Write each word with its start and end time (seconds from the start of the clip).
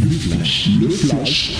Le 0.00 0.10
flash, 0.10 0.68
le 0.80 0.88
flash, 0.88 1.52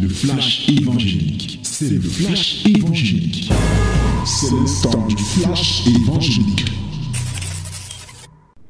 le 0.00 0.08
flash 0.08 0.68
évangélique. 0.68 1.60
C'est 1.62 1.90
le 1.90 2.00
flash 2.00 2.64
évangélique. 2.66 3.52
C'est 4.24 4.50
le 4.50 4.82
temps 4.82 5.06
du 5.06 5.16
flash 5.16 5.86
évangélique. 5.86 6.64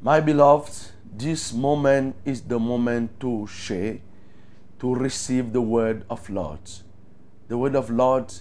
My 0.03 0.21
beloved, 0.21 0.73
this 1.17 1.53
moment 1.53 2.15
is 2.25 2.43
the 2.49 2.59
moment 2.59 3.09
to 3.21 3.47
share, 3.47 3.99
to 4.79 4.95
receive 4.95 5.53
the 5.53 5.61
word 5.61 6.05
of 6.09 6.29
Lord. 6.29 6.61
The 7.49 7.57
word 7.57 7.77
of 7.77 7.91
Lord 7.91 8.33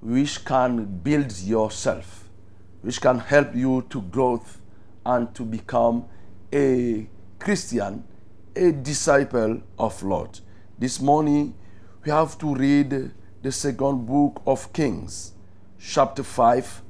which 0.00 0.44
can 0.44 0.84
build 1.02 1.32
yourself, 1.40 2.28
which 2.82 3.00
can 3.00 3.18
help 3.18 3.54
you 3.54 3.82
to 3.88 4.02
growth 4.02 4.60
and 5.06 5.34
to 5.34 5.44
become 5.44 6.04
a 6.52 7.06
Christian, 7.38 8.04
a 8.56 8.72
disciple 8.72 9.60
of 9.78 10.02
Lord. 10.02 10.40
This 10.78 11.00
morning 11.00 11.54
we 12.04 12.10
have 12.10 12.38
to 12.38 12.54
read 12.54 13.10
the 13.42 13.52
second 13.52 14.06
book 14.06 14.42
of 14.46 14.72
Kings, 14.72 15.32
chapter 15.78 16.22
5, 16.22 16.82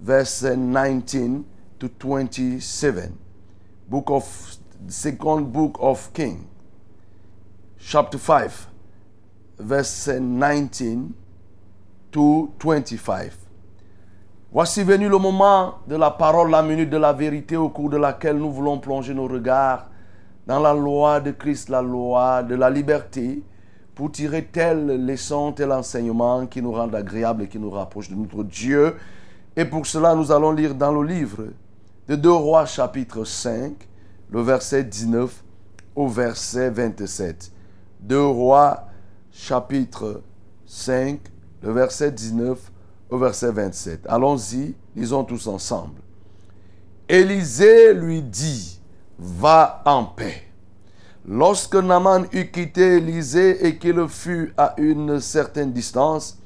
verse 0.00 0.42
19 0.42 1.44
to 1.78 1.88
27. 1.88 3.18
Book 3.88 4.04
of 4.10 4.56
second 4.86 5.52
book 5.52 5.76
of 5.80 6.12
King, 6.14 6.48
chapter 7.78 8.18
5, 8.18 8.68
verse 9.58 10.08
19 10.08 11.14
to 12.12 12.52
25. 12.58 13.36
Voici 14.52 14.82
venu 14.82 15.08
le 15.08 15.18
moment 15.18 15.78
de 15.86 15.96
la 15.96 16.10
parole, 16.10 16.50
la 16.50 16.62
minute 16.62 16.90
de 16.90 16.96
la 16.96 17.12
vérité 17.12 17.56
au 17.56 17.68
cours 17.68 17.88
de 17.88 17.96
laquelle 17.96 18.36
nous 18.36 18.50
voulons 18.50 18.78
plonger 18.78 19.14
nos 19.14 19.28
regards 19.28 19.89
dans 20.46 20.60
la 20.60 20.74
loi 20.74 21.20
de 21.20 21.30
Christ, 21.30 21.68
la 21.68 21.82
loi 21.82 22.42
de 22.42 22.54
la 22.54 22.70
liberté, 22.70 23.42
pour 23.94 24.10
tirer 24.12 24.44
telle 24.44 25.04
leçon, 25.04 25.52
tel 25.52 25.72
enseignement 25.72 26.46
qui 26.46 26.62
nous 26.62 26.72
rende 26.72 26.94
agréable 26.94 27.42
et 27.42 27.48
qui 27.48 27.58
nous 27.58 27.70
rapproche 27.70 28.08
de 28.08 28.14
notre 28.14 28.42
Dieu. 28.44 28.96
Et 29.56 29.64
pour 29.64 29.86
cela, 29.86 30.14
nous 30.14 30.32
allons 30.32 30.52
lire 30.52 30.74
dans 30.74 30.92
le 30.92 31.06
livre 31.06 31.48
de 32.08 32.16
2 32.16 32.30
Rois 32.30 32.66
chapitre 32.66 33.24
5, 33.24 33.72
le 34.30 34.40
verset 34.40 34.84
19 34.84 35.44
au 35.94 36.08
verset 36.08 36.70
27. 36.70 37.52
2 38.00 38.24
Rois 38.24 38.86
chapitre 39.30 40.22
5, 40.66 41.20
le 41.62 41.72
verset 41.72 42.10
19 42.10 42.58
au 43.10 43.18
verset 43.18 43.52
27. 43.52 44.06
Allons-y, 44.08 44.74
lisons 44.96 45.24
tous 45.24 45.46
ensemble. 45.46 46.00
Élisée 47.08 47.92
lui 47.92 48.22
dit, 48.22 48.79
va 49.20 49.82
en 49.84 50.04
paix. 50.04 50.42
Lorsque 51.28 51.74
Naaman 51.74 52.26
eut 52.32 52.50
quitté 52.50 52.96
Élisée 52.96 53.66
et 53.66 53.76
qu'il 53.76 54.08
fut 54.08 54.54
à 54.56 54.74
une 54.78 55.20
certaine 55.20 55.72
distance, 55.72 56.38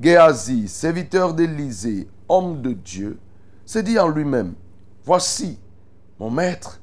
Géasi, 0.00 0.68
serviteur 0.68 1.34
d'Élisée, 1.34 2.08
homme 2.28 2.62
de 2.62 2.72
Dieu, 2.72 3.18
se 3.64 3.80
dit 3.80 3.98
en 3.98 4.08
lui-même, 4.08 4.54
voici, 5.04 5.58
mon 6.20 6.30
maître 6.30 6.80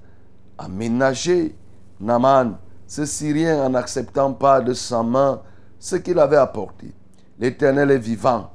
a 0.57 0.67
ménagé 0.67 1.55
Naaman, 2.02 2.58
ce 2.85 3.05
Syrien, 3.05 3.63
en 3.63 3.69
n'acceptant 3.69 4.33
pas 4.33 4.59
de 4.59 4.73
sa 4.73 5.02
main 5.03 5.41
ce 5.80 5.95
qu'il 5.95 6.19
avait 6.19 6.37
apporté. 6.37 6.91
L'Éternel 7.39 7.91
est 7.91 7.97
vivant. 7.97 8.52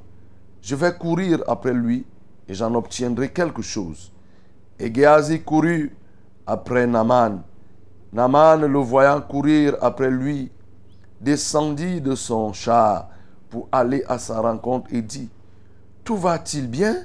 Je 0.60 0.76
vais 0.76 0.92
courir 0.92 1.42
après 1.48 1.72
lui 1.72 2.04
et 2.46 2.54
j'en 2.54 2.74
obtiendrai 2.74 3.30
quelque 3.30 3.62
chose. 3.62 4.12
Et 4.78 4.92
Géasi 4.94 5.40
courut 5.42 5.96
après 6.48 6.86
Naaman. 6.86 7.42
Naaman, 8.10 8.64
le 8.64 8.78
voyant 8.78 9.20
courir 9.20 9.76
après 9.82 10.10
lui, 10.10 10.50
descendit 11.20 12.00
de 12.00 12.14
son 12.14 12.54
char 12.54 13.10
pour 13.50 13.68
aller 13.70 14.02
à 14.08 14.18
sa 14.18 14.40
rencontre 14.40 14.92
et 14.92 15.02
dit, 15.02 15.28
Tout 16.02 16.16
va-t-il 16.16 16.68
bien? 16.68 16.96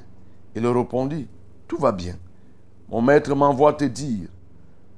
Il 0.56 0.66
répondit, 0.66 1.28
Tout 1.68 1.78
va 1.78 1.92
bien. 1.92 2.16
Mon 2.90 3.02
maître 3.02 3.36
m'envoie 3.36 3.74
te 3.74 3.84
dire, 3.84 4.30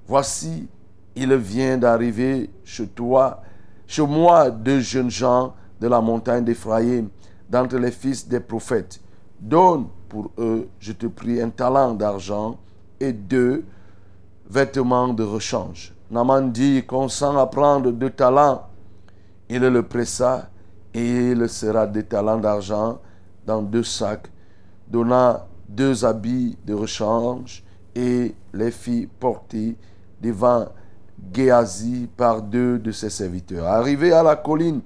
Voici, 0.08 0.68
il 1.16 1.36
vient 1.36 1.80
d'arriver 1.80 2.52
chez 2.64 2.88
toi, 2.88 3.42
chez 3.88 4.06
moi, 4.06 4.52
deux 4.52 4.80
jeunes 4.80 5.10
gens 5.10 5.56
de 5.82 5.88
la 5.88 6.02
montagne 6.02 6.46
d'Éphraïm, 6.46 7.10
d'entre 7.50 7.78
les 7.78 7.92
fils 7.92 8.28
des 8.28 8.40
prophètes. 8.40 9.02
Donne 9.40 9.88
pour 10.08 10.30
eux, 10.38 10.70
je 10.80 10.92
te 10.92 11.08
prie, 11.08 11.42
un 11.42 11.50
talent 11.50 11.96
d'argent 11.96 12.58
et 13.00 13.12
deux 13.12 13.66
vêtements 14.50 15.14
de 15.14 15.24
rechange. 15.24 15.94
Naman 16.12 16.52
dit, 16.52 16.84
consent 16.86 17.38
à 17.38 17.48
prendre 17.48 17.92
deux 17.92 18.12
talents. 18.12 18.68
Il 19.50 19.62
le 19.62 19.84
pressa 19.84 20.50
et 20.94 21.32
il 21.32 21.50
sera 21.50 21.88
des 21.88 22.04
talents 22.04 22.38
d'argent 22.38 23.00
dans 23.46 23.62
deux 23.62 23.84
sacs, 23.84 24.32
donna 24.88 25.46
deux 25.68 26.06
habits 26.06 26.58
de 26.66 26.74
rechange 26.74 27.64
et 27.96 28.36
les 28.54 28.72
fit 28.72 29.08
porter 29.20 29.76
devant 30.22 30.68
Géasi 31.34 32.08
par 32.16 32.42
deux 32.42 32.78
de 32.78 32.92
ses 32.92 33.10
serviteurs. 33.10 33.66
Arrivé 33.66 34.12
à 34.12 34.22
la 34.22 34.36
colline, 34.36 34.82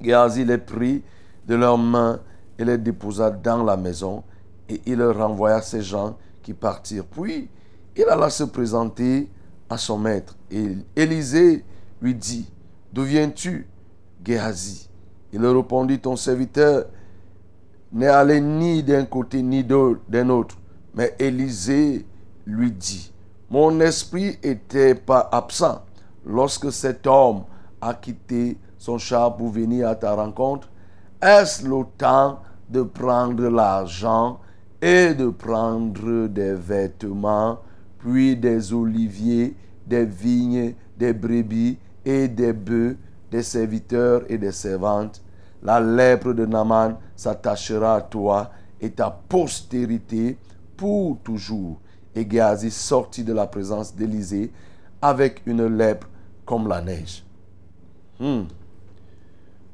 Géasi 0.00 0.44
les 0.44 0.58
prit 0.58 1.02
de 1.46 1.54
leurs 1.54 1.78
mains 1.78 2.20
et 2.58 2.64
les 2.64 2.76
déposa 2.76 3.30
dans 3.30 3.62
la 3.62 3.76
maison, 3.76 4.24
et 4.68 4.80
il 4.84 5.02
renvoya 5.02 5.62
ses 5.62 5.80
gens 5.80 6.16
qui 6.42 6.54
partirent. 6.54 7.06
Puis 7.06 7.48
il 7.98 8.08
alla 8.08 8.30
se 8.30 8.44
présenter 8.44 9.28
à 9.68 9.76
son 9.76 9.98
maître. 9.98 10.36
Et 10.50 10.76
Élisée 10.94 11.64
lui 12.00 12.14
dit, 12.14 12.48
D'où 12.92 13.02
viens-tu, 13.02 13.66
Géasi 14.24 14.88
Il 15.32 15.44
répondit, 15.44 15.98
Ton 15.98 16.14
serviteur 16.14 16.86
n'est 17.92 18.06
allé 18.06 18.40
ni 18.40 18.82
d'un 18.84 19.04
côté 19.04 19.42
ni 19.42 19.64
d'un 19.64 20.28
autre. 20.28 20.56
Mais 20.94 21.14
Élisée 21.18 22.06
lui 22.46 22.70
dit, 22.70 23.12
Mon 23.50 23.80
esprit 23.80 24.38
était 24.42 24.94
pas 24.94 25.28
absent 25.32 25.82
lorsque 26.24 26.70
cet 26.70 27.06
homme 27.06 27.44
a 27.80 27.94
quitté 27.94 28.58
son 28.78 28.98
char 28.98 29.36
pour 29.36 29.48
venir 29.48 29.88
à 29.88 29.96
ta 29.96 30.14
rencontre. 30.14 30.68
Est-ce 31.20 31.66
le 31.66 31.84
temps 31.96 32.40
de 32.68 32.82
prendre 32.82 33.48
l'argent 33.48 34.38
et 34.80 35.14
de 35.14 35.28
prendre 35.28 36.28
des 36.28 36.54
vêtements, 36.54 37.58
puis 37.98 38.36
des 38.36 38.72
oliviers, 38.72 39.54
des 39.86 40.04
vignes, 40.04 40.74
des 40.96 41.12
brebis 41.12 41.78
et 42.04 42.28
des 42.28 42.52
bœufs, 42.52 42.96
des 43.30 43.42
serviteurs 43.42 44.22
et 44.28 44.38
des 44.38 44.52
servantes 44.52 45.22
La 45.62 45.80
lèpre 45.80 46.32
de 46.32 46.46
Naaman 46.46 46.96
s'attachera 47.16 47.96
à 47.96 48.00
toi 48.02 48.50
et 48.80 48.90
ta 48.90 49.10
postérité 49.10 50.38
pour 50.76 51.18
toujours. 51.18 51.80
Et 52.14 52.28
Géasi 52.28 52.70
sortit 52.70 53.24
de 53.24 53.32
la 53.32 53.46
présence 53.46 53.94
d'Élysée 53.94 54.52
avec 55.02 55.42
une 55.46 55.66
lèpre 55.66 56.08
comme 56.44 56.68
la 56.68 56.80
neige. 56.80 57.24
Hmm. 58.18 58.44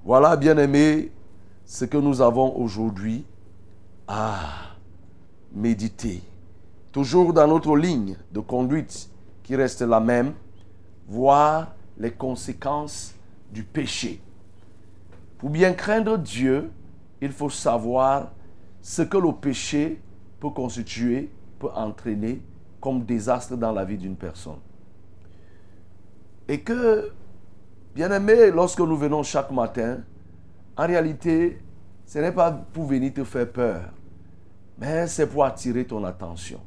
Voilà, 0.05 0.37
bien-aimés, 0.37 1.11
ce 1.65 1.84
que 1.84 1.97
nous 1.97 2.21
avons 2.21 2.57
aujourd'hui 2.59 3.25
à 4.07 4.39
méditer. 5.55 6.23
Toujours 6.94 7.32
dans 7.32 7.49
notre 7.49 7.77
ligne 7.77 8.16
de 8.31 8.38
conduite 8.38 9.10
qui 9.43 9.56
reste 9.56 9.82
la 9.82 9.99
même, 9.99 10.32
voir 11.09 11.75
les 11.99 12.12
conséquences 12.12 13.16
du 13.53 13.65
péché. 13.65 14.22
Pour 15.37 15.50
bien 15.50 15.72
craindre 15.72 16.16
Dieu, 16.16 16.71
il 17.21 17.33
faut 17.33 17.50
savoir 17.50 18.31
ce 18.81 19.03
que 19.03 19.16
le 19.16 19.33
péché 19.33 20.00
peut 20.38 20.50
constituer, 20.50 21.33
peut 21.59 21.71
entraîner 21.75 22.41
comme 22.81 23.04
désastre 23.04 23.56
dans 23.56 23.72
la 23.72 23.84
vie 23.84 23.99
d'une 23.99 24.15
personne. 24.15 24.60
Et 26.47 26.60
que, 26.60 27.10
bien 27.92 28.13
aimé, 28.13 28.53
lorsque 28.53 28.78
nous 28.78 28.97
venons 28.97 29.24
chaque 29.24 29.51
matin, 29.51 29.98
en 30.77 30.86
réalité, 30.86 31.60
ce 32.07 32.21
n'est 32.21 32.30
pas 32.30 32.53
pour 32.53 32.84
venir 32.84 33.13
te 33.13 33.24
faire 33.24 33.51
peur, 33.51 33.80
mais 34.78 35.09
c'est 35.09 35.27
pour 35.27 35.45
attirer 35.45 35.84
ton 35.84 36.04
attention. 36.04 36.60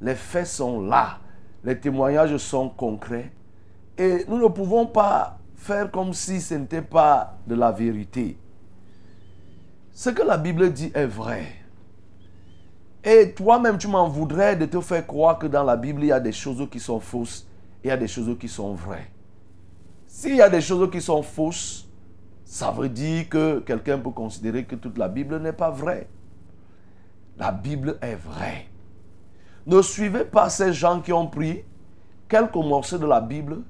Les 0.00 0.14
faits 0.14 0.46
sont 0.46 0.80
là, 0.80 1.18
les 1.62 1.78
témoignages 1.78 2.36
sont 2.36 2.68
concrets, 2.68 3.32
et 3.96 4.24
nous 4.28 4.38
ne 4.38 4.48
pouvons 4.48 4.86
pas 4.86 5.38
faire 5.54 5.90
comme 5.90 6.12
si 6.12 6.40
ce 6.40 6.54
n'était 6.54 6.82
pas 6.82 7.38
de 7.46 7.54
la 7.54 7.72
vérité. 7.72 8.38
Ce 9.92 10.10
que 10.10 10.22
la 10.22 10.36
Bible 10.36 10.72
dit 10.72 10.90
est 10.94 11.06
vrai. 11.06 11.46
Et 13.04 13.32
toi-même, 13.32 13.78
tu 13.78 13.86
m'en 13.86 14.08
voudrais 14.08 14.56
de 14.56 14.66
te 14.66 14.80
faire 14.80 15.06
croire 15.06 15.38
que 15.38 15.46
dans 15.46 15.62
la 15.62 15.76
Bible, 15.76 16.02
il 16.02 16.08
y 16.08 16.12
a 16.12 16.20
des 16.20 16.32
choses 16.32 16.66
qui 16.70 16.80
sont 16.80 17.00
fausses 17.00 17.46
et 17.82 17.88
il 17.88 17.90
y 17.90 17.92
a 17.92 17.96
des 17.96 18.08
choses 18.08 18.36
qui 18.38 18.48
sont 18.48 18.74
vraies. 18.74 19.10
S'il 20.06 20.36
y 20.36 20.42
a 20.42 20.48
des 20.48 20.60
choses 20.60 20.90
qui 20.90 21.00
sont 21.00 21.22
fausses, 21.22 21.86
ça 22.44 22.70
veut 22.70 22.88
dire 22.88 23.28
que 23.28 23.60
quelqu'un 23.60 23.98
peut 23.98 24.10
considérer 24.10 24.64
que 24.64 24.74
toute 24.74 24.96
la 24.96 25.08
Bible 25.08 25.38
n'est 25.38 25.52
pas 25.52 25.70
vraie. 25.70 26.08
La 27.36 27.52
Bible 27.52 27.98
est 28.00 28.16
vraie. 28.16 28.66
Ne 29.66 29.80
suivez 29.80 30.24
pas 30.24 30.50
ces 30.50 30.72
gens 30.72 31.00
qui 31.00 31.12
ont 31.12 31.26
pris 31.26 31.64
quelques 32.28 32.54
morceaux 32.54 32.98
de 32.98 33.06
la 33.06 33.20
Bible 33.20 33.62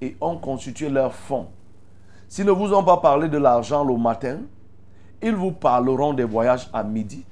et 0.00 0.16
ont 0.20 0.38
constitué 0.38 0.88
leur 0.88 1.12
fonds. 1.14 1.48
S'ils 2.28 2.46
ne 2.46 2.50
vous 2.52 2.72
ont 2.72 2.82
pas 2.82 2.96
parlé 2.96 3.28
de 3.28 3.36
l'argent 3.36 3.84
le 3.84 3.96
matin, 3.96 4.38
ils 5.22 5.34
vous 5.34 5.52
parleront 5.52 6.14
des 6.14 6.24
voyages 6.24 6.68
à 6.72 6.82
midi. 6.82 7.24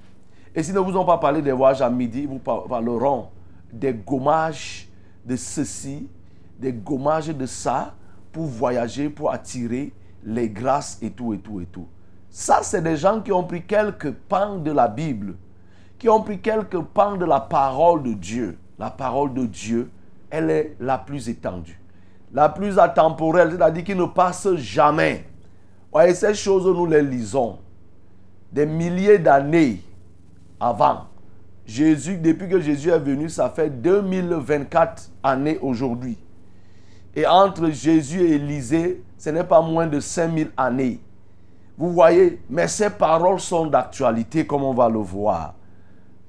Et 0.55 0.63
s'ils 0.63 0.75
ne 0.75 0.81
vous 0.81 0.97
ont 0.97 1.05
pas 1.05 1.19
parlé 1.19 1.41
des 1.41 1.53
voyages 1.53 1.81
à 1.81 1.89
midi, 1.89 2.23
ils 2.23 2.29
vous 2.29 2.39
parleront 2.39 3.29
des 3.73 3.95
gommages 3.95 4.89
de 5.25 5.37
ceci, 5.37 6.09
des 6.59 6.73
gommages 6.73 7.29
de 7.29 7.47
ça, 7.47 7.95
pour 8.33 8.45
voyager, 8.45 9.09
pour 9.09 9.33
attirer 9.33 9.93
les 10.23 10.49
grâces 10.49 10.99
et 11.01 11.11
tout, 11.11 11.33
et 11.33 11.39
tout, 11.39 11.61
et 11.61 11.67
tout. 11.67 11.87
Ça, 12.29 12.61
c'est 12.63 12.83
des 12.83 12.97
gens 12.97 13.21
qui 13.21 13.33
ont 13.33 13.45
pris 13.45 13.65
quelques 13.65 14.13
pans 14.13 14.59
de 14.59 14.71
la 14.71 14.87
Bible, 14.87 15.35
qui 16.01 16.09
ont 16.09 16.23
pris 16.23 16.41
quelques 16.41 16.81
pans 16.81 17.17
de 17.17 17.27
la 17.27 17.39
parole 17.39 18.03
de 18.03 18.15
Dieu. 18.15 18.59
La 18.79 18.91
parole 18.91 19.35
de 19.35 19.45
Dieu, 19.45 19.91
elle 20.31 20.51
est 20.51 20.75
la 20.81 20.97
plus 20.97 21.29
étendue, 21.29 21.79
la 22.33 22.49
plus 22.49 22.79
atemporelle, 22.79 23.53
c'est-à-dire 23.53 23.85
qui 23.85 23.95
ne 23.95 24.07
passe 24.07 24.55
jamais. 24.55 25.27
Voyez, 25.93 26.15
ces 26.15 26.35
choses, 26.35 26.65
nous 26.67 26.87
les 26.87 27.03
lisons 27.03 27.59
des 28.51 28.65
milliers 28.67 29.19
d'années 29.19 29.83
avant. 30.59 31.03
Jésus, 31.67 32.17
depuis 32.17 32.49
que 32.49 32.61
Jésus 32.61 32.91
est 32.91 32.99
venu, 32.99 33.29
ça 33.29 33.51
fait 33.51 33.71
2024 33.71 35.11
années 35.23 35.59
aujourd'hui. 35.61 36.19
Et 37.15 37.27
entre 37.27 37.71
Jésus 37.71 38.23
et 38.23 38.37
Élisée, 38.37 39.03
ce 39.19 39.31
n'est 39.31 39.45
pas 39.45 39.61
moins 39.61 39.87
de 39.87 40.01
5000 40.01 40.51
années. 40.57 40.99
Vous 41.77 41.93
voyez, 41.93 42.41
mais 42.49 42.67
ces 42.67 42.91
paroles 42.91 43.41
sont 43.41 43.67
d'actualité, 43.67 44.47
comme 44.47 44.65
on 44.65 44.75
va 44.75 44.89
le 44.89 44.99
voir. 44.99 45.55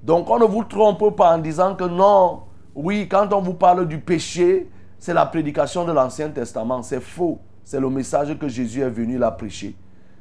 Donc 0.04 0.30
on 0.30 0.40
ne 0.40 0.46
vous 0.46 0.64
trompe 0.64 1.16
pas 1.16 1.36
en 1.36 1.38
disant 1.38 1.76
que 1.76 1.84
non, 1.84 2.44
oui, 2.76 3.08
quand 3.10 3.32
on 3.34 3.42
vous 3.42 3.54
parle 3.54 3.88
du 3.88 4.00
péché, 4.00 4.70
c'est 4.98 5.14
la 5.14 5.26
prédication 5.26 5.86
de 5.86 5.92
l'Ancien 5.92 6.30
Testament. 6.30 6.84
C'est 6.84 7.02
faux. 7.02 7.40
C'est 7.64 7.80
le 7.80 7.90
message 7.90 8.38
que 8.38 8.48
Jésus 8.48 8.82
est 8.82 8.90
venu 8.90 9.18
la 9.18 9.32
prêcher. 9.32 9.76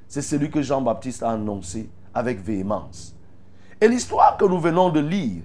C'est 0.08 0.22
celui 0.22 0.50
que 0.50 0.60
Jean-Baptiste 0.60 1.22
a 1.22 1.30
annoncé 1.30 1.88
avec 2.12 2.42
véhémence. 2.42 3.14
Et 3.80 3.88
l'histoire 3.88 4.36
que 4.36 4.44
nous 4.44 4.58
venons 4.58 4.90
de 4.90 5.00
lire, 5.00 5.42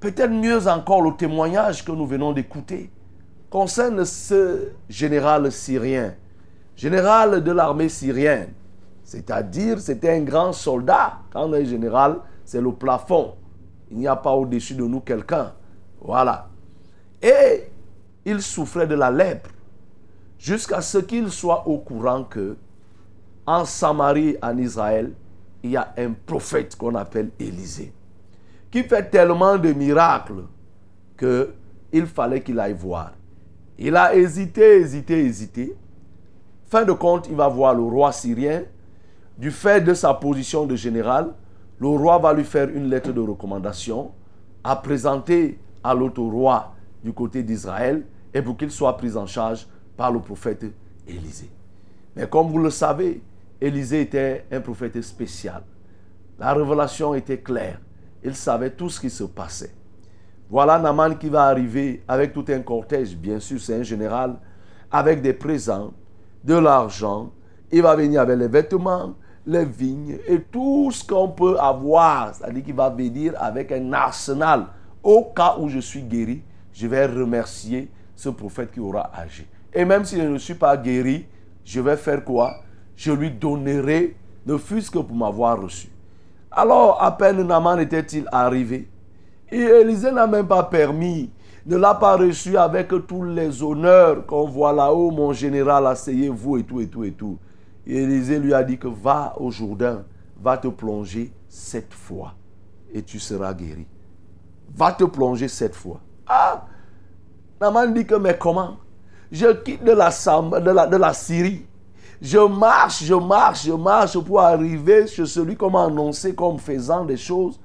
peut-être 0.00 0.30
mieux 0.30 0.66
encore 0.68 1.02
le 1.02 1.12
témoignage 1.16 1.84
que 1.84 1.92
nous 1.92 2.06
venons 2.06 2.32
d'écouter, 2.32 2.90
concerne 3.50 4.04
ce 4.04 4.70
général 4.88 5.50
syrien, 5.52 6.14
général 6.76 7.42
de 7.42 7.52
l'armée 7.52 7.88
syrienne. 7.88 8.52
C'est-à-dire, 9.02 9.80
c'était 9.80 10.10
un 10.10 10.22
grand 10.22 10.52
soldat. 10.52 11.18
Quand 11.30 11.48
on 11.48 11.54
est 11.54 11.66
général, 11.66 12.20
c'est 12.44 12.60
le 12.60 12.72
plafond. 12.72 13.34
Il 13.90 13.98
n'y 13.98 14.06
a 14.06 14.16
pas 14.16 14.32
au-dessus 14.32 14.74
de 14.74 14.84
nous 14.84 15.00
quelqu'un. 15.00 15.52
Voilà. 16.00 16.48
Et 17.22 17.70
il 18.24 18.42
souffrait 18.42 18.86
de 18.86 18.94
la 18.94 19.10
lèpre 19.10 19.50
jusqu'à 20.38 20.80
ce 20.80 20.98
qu'il 20.98 21.30
soit 21.30 21.66
au 21.66 21.78
courant 21.78 22.24
que 22.24 22.56
en 23.46 23.64
Samarie, 23.64 24.36
en 24.42 24.56
Israël, 24.56 25.12
il 25.62 25.70
y 25.70 25.76
a 25.76 25.94
un 25.96 26.12
prophète 26.12 26.76
qu'on 26.76 26.94
appelle 26.94 27.30
Élisée, 27.38 27.92
qui 28.70 28.82
fait 28.82 29.10
tellement 29.10 29.56
de 29.58 29.72
miracles 29.72 30.44
que 31.16 31.54
il 31.92 32.06
fallait 32.06 32.42
qu'il 32.42 32.58
aille 32.58 32.74
voir. 32.74 33.12
Il 33.78 33.96
a 33.96 34.14
hésité, 34.14 34.80
hésité, 34.80 35.24
hésité. 35.24 35.76
Fin 36.68 36.84
de 36.84 36.92
compte, 36.92 37.28
il 37.28 37.36
va 37.36 37.48
voir 37.48 37.74
le 37.74 37.82
roi 37.82 38.12
syrien. 38.12 38.62
Du 39.38 39.50
fait 39.50 39.80
de 39.80 39.94
sa 39.94 40.12
position 40.14 40.66
de 40.66 40.76
général, 40.76 41.32
le 41.92 41.98
roi 41.98 42.18
va 42.18 42.32
lui 42.32 42.44
faire 42.44 42.70
une 42.70 42.88
lettre 42.88 43.12
de 43.12 43.20
recommandation 43.20 44.12
à 44.62 44.74
présenter 44.76 45.58
à 45.82 45.92
l'autre 45.92 46.22
roi 46.22 46.74
du 47.02 47.12
côté 47.12 47.42
d'Israël 47.42 48.04
et 48.32 48.40
pour 48.40 48.56
qu'il 48.56 48.70
soit 48.70 48.96
pris 48.96 49.14
en 49.16 49.26
charge 49.26 49.66
par 49.94 50.10
le 50.10 50.20
prophète 50.20 50.64
Élisée. 51.06 51.50
Mais 52.16 52.26
comme 52.26 52.48
vous 52.48 52.58
le 52.58 52.70
savez, 52.70 53.20
Élisée 53.60 54.00
était 54.00 54.46
un 54.50 54.60
prophète 54.60 55.00
spécial. 55.02 55.62
La 56.38 56.54
révélation 56.54 57.14
était 57.14 57.38
claire. 57.38 57.78
Il 58.22 58.34
savait 58.34 58.70
tout 58.70 58.88
ce 58.88 58.98
qui 58.98 59.10
se 59.10 59.24
passait. 59.24 59.74
Voilà 60.48 60.78
Naman 60.78 61.16
qui 61.18 61.28
va 61.28 61.44
arriver 61.44 62.02
avec 62.08 62.32
tout 62.32 62.46
un 62.48 62.60
cortège, 62.60 63.14
bien 63.14 63.38
sûr, 63.40 63.60
c'est 63.60 63.74
un 63.74 63.82
général, 63.82 64.36
avec 64.90 65.20
des 65.20 65.34
présents, 65.34 65.92
de 66.42 66.54
l'argent. 66.54 67.30
Il 67.70 67.82
va 67.82 67.94
venir 67.94 68.22
avec 68.22 68.38
les 68.38 68.48
vêtements, 68.48 69.14
les 69.46 69.64
vignes 69.64 70.18
et 70.26 70.40
tout 70.40 70.90
ce 70.90 71.04
qu'on 71.04 71.28
peut 71.28 71.58
avoir. 71.58 72.34
C'est-à-dire 72.34 72.64
qu'il 72.64 72.74
va 72.74 72.90
venir 72.90 73.34
avec 73.38 73.72
un 73.72 73.92
arsenal. 73.92 74.66
Au 75.02 75.24
cas 75.36 75.56
où 75.58 75.68
je 75.68 75.80
suis 75.80 76.02
guéri, 76.02 76.42
je 76.72 76.86
vais 76.86 77.06
remercier 77.06 77.90
ce 78.16 78.28
prophète 78.30 78.72
qui 78.72 78.80
aura 78.80 79.10
agi. 79.14 79.46
Et 79.72 79.84
même 79.84 80.04
si 80.04 80.16
je 80.16 80.22
ne 80.22 80.38
suis 80.38 80.54
pas 80.54 80.76
guéri, 80.76 81.26
je 81.64 81.80
vais 81.80 81.96
faire 81.96 82.24
quoi? 82.24 82.56
Je 82.96 83.12
lui 83.12 83.30
donnerai, 83.30 84.16
ne 84.46 84.56
fût-ce 84.56 84.90
que 84.90 84.98
pour 84.98 85.16
m'avoir 85.16 85.60
reçu. 85.60 85.88
Alors, 86.50 87.02
à 87.02 87.10
peine 87.16 87.42
Naman 87.42 87.80
était-il 87.80 88.28
arrivé, 88.30 88.88
et 89.50 89.58
Élisée 89.58 90.12
n'a 90.12 90.26
même 90.26 90.46
pas 90.46 90.62
permis, 90.62 91.30
ne 91.66 91.76
l'a 91.76 91.94
pas 91.94 92.16
reçu 92.16 92.56
avec 92.56 92.88
tous 93.08 93.24
les 93.24 93.62
honneurs 93.62 94.24
qu'on 94.26 94.46
voit 94.46 94.72
là-haut, 94.72 95.10
mon 95.10 95.32
général, 95.32 95.86
asseyez-vous 95.88 96.58
et 96.58 96.62
tout, 96.62 96.80
et 96.80 96.86
tout, 96.86 97.02
et 97.02 97.12
tout. 97.12 97.38
Et 97.86 98.02
Élisée 98.02 98.38
lui 98.38 98.54
a 98.54 98.62
dit 98.62 98.78
que 98.78 98.88
va 98.88 99.34
au 99.38 99.50
Jourdain, 99.50 100.04
va 100.40 100.58
te 100.58 100.68
plonger 100.68 101.32
cette 101.48 101.92
fois, 101.92 102.34
et 102.92 103.02
tu 103.02 103.18
seras 103.18 103.54
guéri. 103.54 103.86
Va 104.74 104.92
te 104.92 105.04
plonger 105.04 105.48
cette 105.48 105.74
fois. 105.74 106.00
Ah 106.26 106.66
Naman 107.60 107.92
dit 107.92 108.06
que, 108.06 108.14
mais 108.14 108.36
comment? 108.36 108.76
Je 109.30 109.52
quitte 109.62 109.84
de 109.84 109.92
la 109.92 111.12
Syrie 111.12 111.66
je 112.24 112.38
marche, 112.38 113.04
je 113.04 113.14
marche, 113.14 113.66
je 113.66 113.72
marche 113.72 114.18
pour 114.18 114.40
arriver 114.40 115.06
chez 115.06 115.26
celui 115.26 115.56
qu'on 115.56 115.70
m'a 115.70 115.84
annoncé 115.84 116.34
comme 116.34 116.58
faisant 116.58 117.04
des 117.04 117.18
choses. 117.18 117.60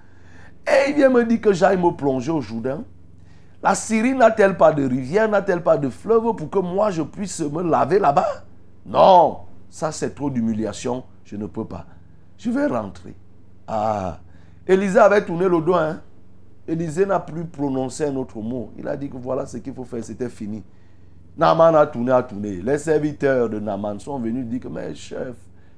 Et 0.67 0.89
il 0.89 0.95
vient 0.95 1.09
me 1.09 1.23
dire 1.23 1.39
que 1.39 1.53
j'aille 1.53 1.77
me 1.77 1.91
plonger 1.91 2.31
au 2.31 2.41
Jourdain. 2.41 2.83
La 3.63 3.73
Syrie 3.73 4.13
n'a-t-elle 4.13 4.57
pas 4.57 4.73
de 4.73 4.85
rivière, 4.85 5.29
n'a-t-elle 5.29 5.63
pas 5.63 5.77
de 5.77 5.89
fleuve 5.89 6.35
pour 6.35 6.49
que 6.49 6.59
moi 6.59 6.91
je 6.91 7.01
puisse 7.01 7.39
me 7.39 7.63
laver 7.63 7.99
là-bas? 7.99 8.43
Non, 8.85 9.37
ça 9.69 9.91
c'est 9.91 10.15
trop 10.15 10.29
d'humiliation, 10.29 11.03
je 11.23 11.35
ne 11.35 11.45
peux 11.45 11.65
pas. 11.65 11.85
Je 12.37 12.49
vais 12.49 12.67
rentrer. 12.67 13.15
Ah, 13.67 14.19
Élisée 14.67 14.99
avait 14.99 15.23
tourné 15.23 15.47
le 15.47 15.61
doigt. 15.61 15.83
Hein? 15.83 16.01
Élisée 16.67 17.05
n'a 17.05 17.19
plus 17.19 17.45
prononcé 17.45 18.05
un 18.05 18.15
autre 18.15 18.37
mot. 18.39 18.71
Il 18.77 18.87
a 18.87 18.95
dit 18.95 19.09
que 19.09 19.17
voilà 19.17 19.45
ce 19.45 19.57
qu'il 19.57 19.73
faut 19.73 19.83
faire, 19.83 20.03
c'était 20.03 20.29
fini. 20.29 20.63
Naman 21.37 21.75
a 21.75 21.85
tourné, 21.87 22.11
a 22.11 22.23
tourné. 22.23 22.61
Les 22.61 22.77
serviteurs 22.77 23.49
de 23.49 23.59
Naman 23.59 23.99
sont 23.99 24.19
venus 24.19 24.45
dire 24.45 24.59
que, 24.59 24.67
mais 24.67 24.93
chef, 24.93 25.35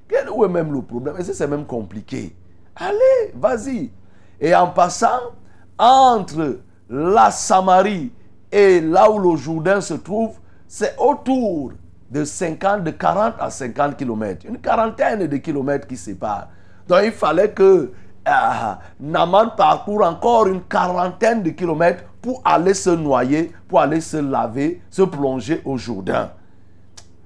quel, 0.08 0.28
est 0.28 0.48
même 0.50 0.74
le 0.74 0.82
problème? 0.82 1.16
Et 1.20 1.24
c'est 1.24 1.48
même 1.48 1.66
compliqué? 1.66 2.36
Allez, 2.76 3.32
vas-y. 3.36 3.92
Et 4.40 4.54
en 4.56 4.68
passant, 4.68 5.32
entre 5.78 6.60
la 6.90 7.32
Samarie 7.32 8.12
et 8.52 8.82
là 8.82 9.10
où 9.10 9.20
le 9.20 9.38
Jourdain 9.38 9.80
se 9.82 9.94
trouve, 9.94 10.38
c'est 10.68 10.96
autour 11.00 11.72
de 12.12 12.26
50, 12.26 12.84
de 12.84 12.92
40 12.92 13.36
à 13.40 13.50
50 13.50 13.96
kilomètres. 13.96 14.46
Une 14.46 14.58
quarantaine 14.60 15.26
de 15.28 15.38
kilomètres 15.38 15.88
qui 15.88 15.96
séparent. 15.96 16.50
Donc 16.88 17.00
il 17.06 17.12
fallait 17.12 17.52
que 17.52 17.92
euh, 18.28 18.32
Naman 19.00 19.52
parcourt 19.56 20.04
encore 20.04 20.48
une 20.48 20.62
quarantaine 20.62 21.42
de 21.42 21.52
kilomètres 21.52 22.04
pour 22.22 22.42
aller 22.44 22.74
se 22.74 22.90
noyer, 22.90 23.52
pour 23.68 23.80
aller 23.80 24.02
se 24.02 24.18
laver, 24.18 24.82
se 24.90 25.02
plonger 25.04 25.62
au 25.64 25.78
Jourdain. 25.78 26.32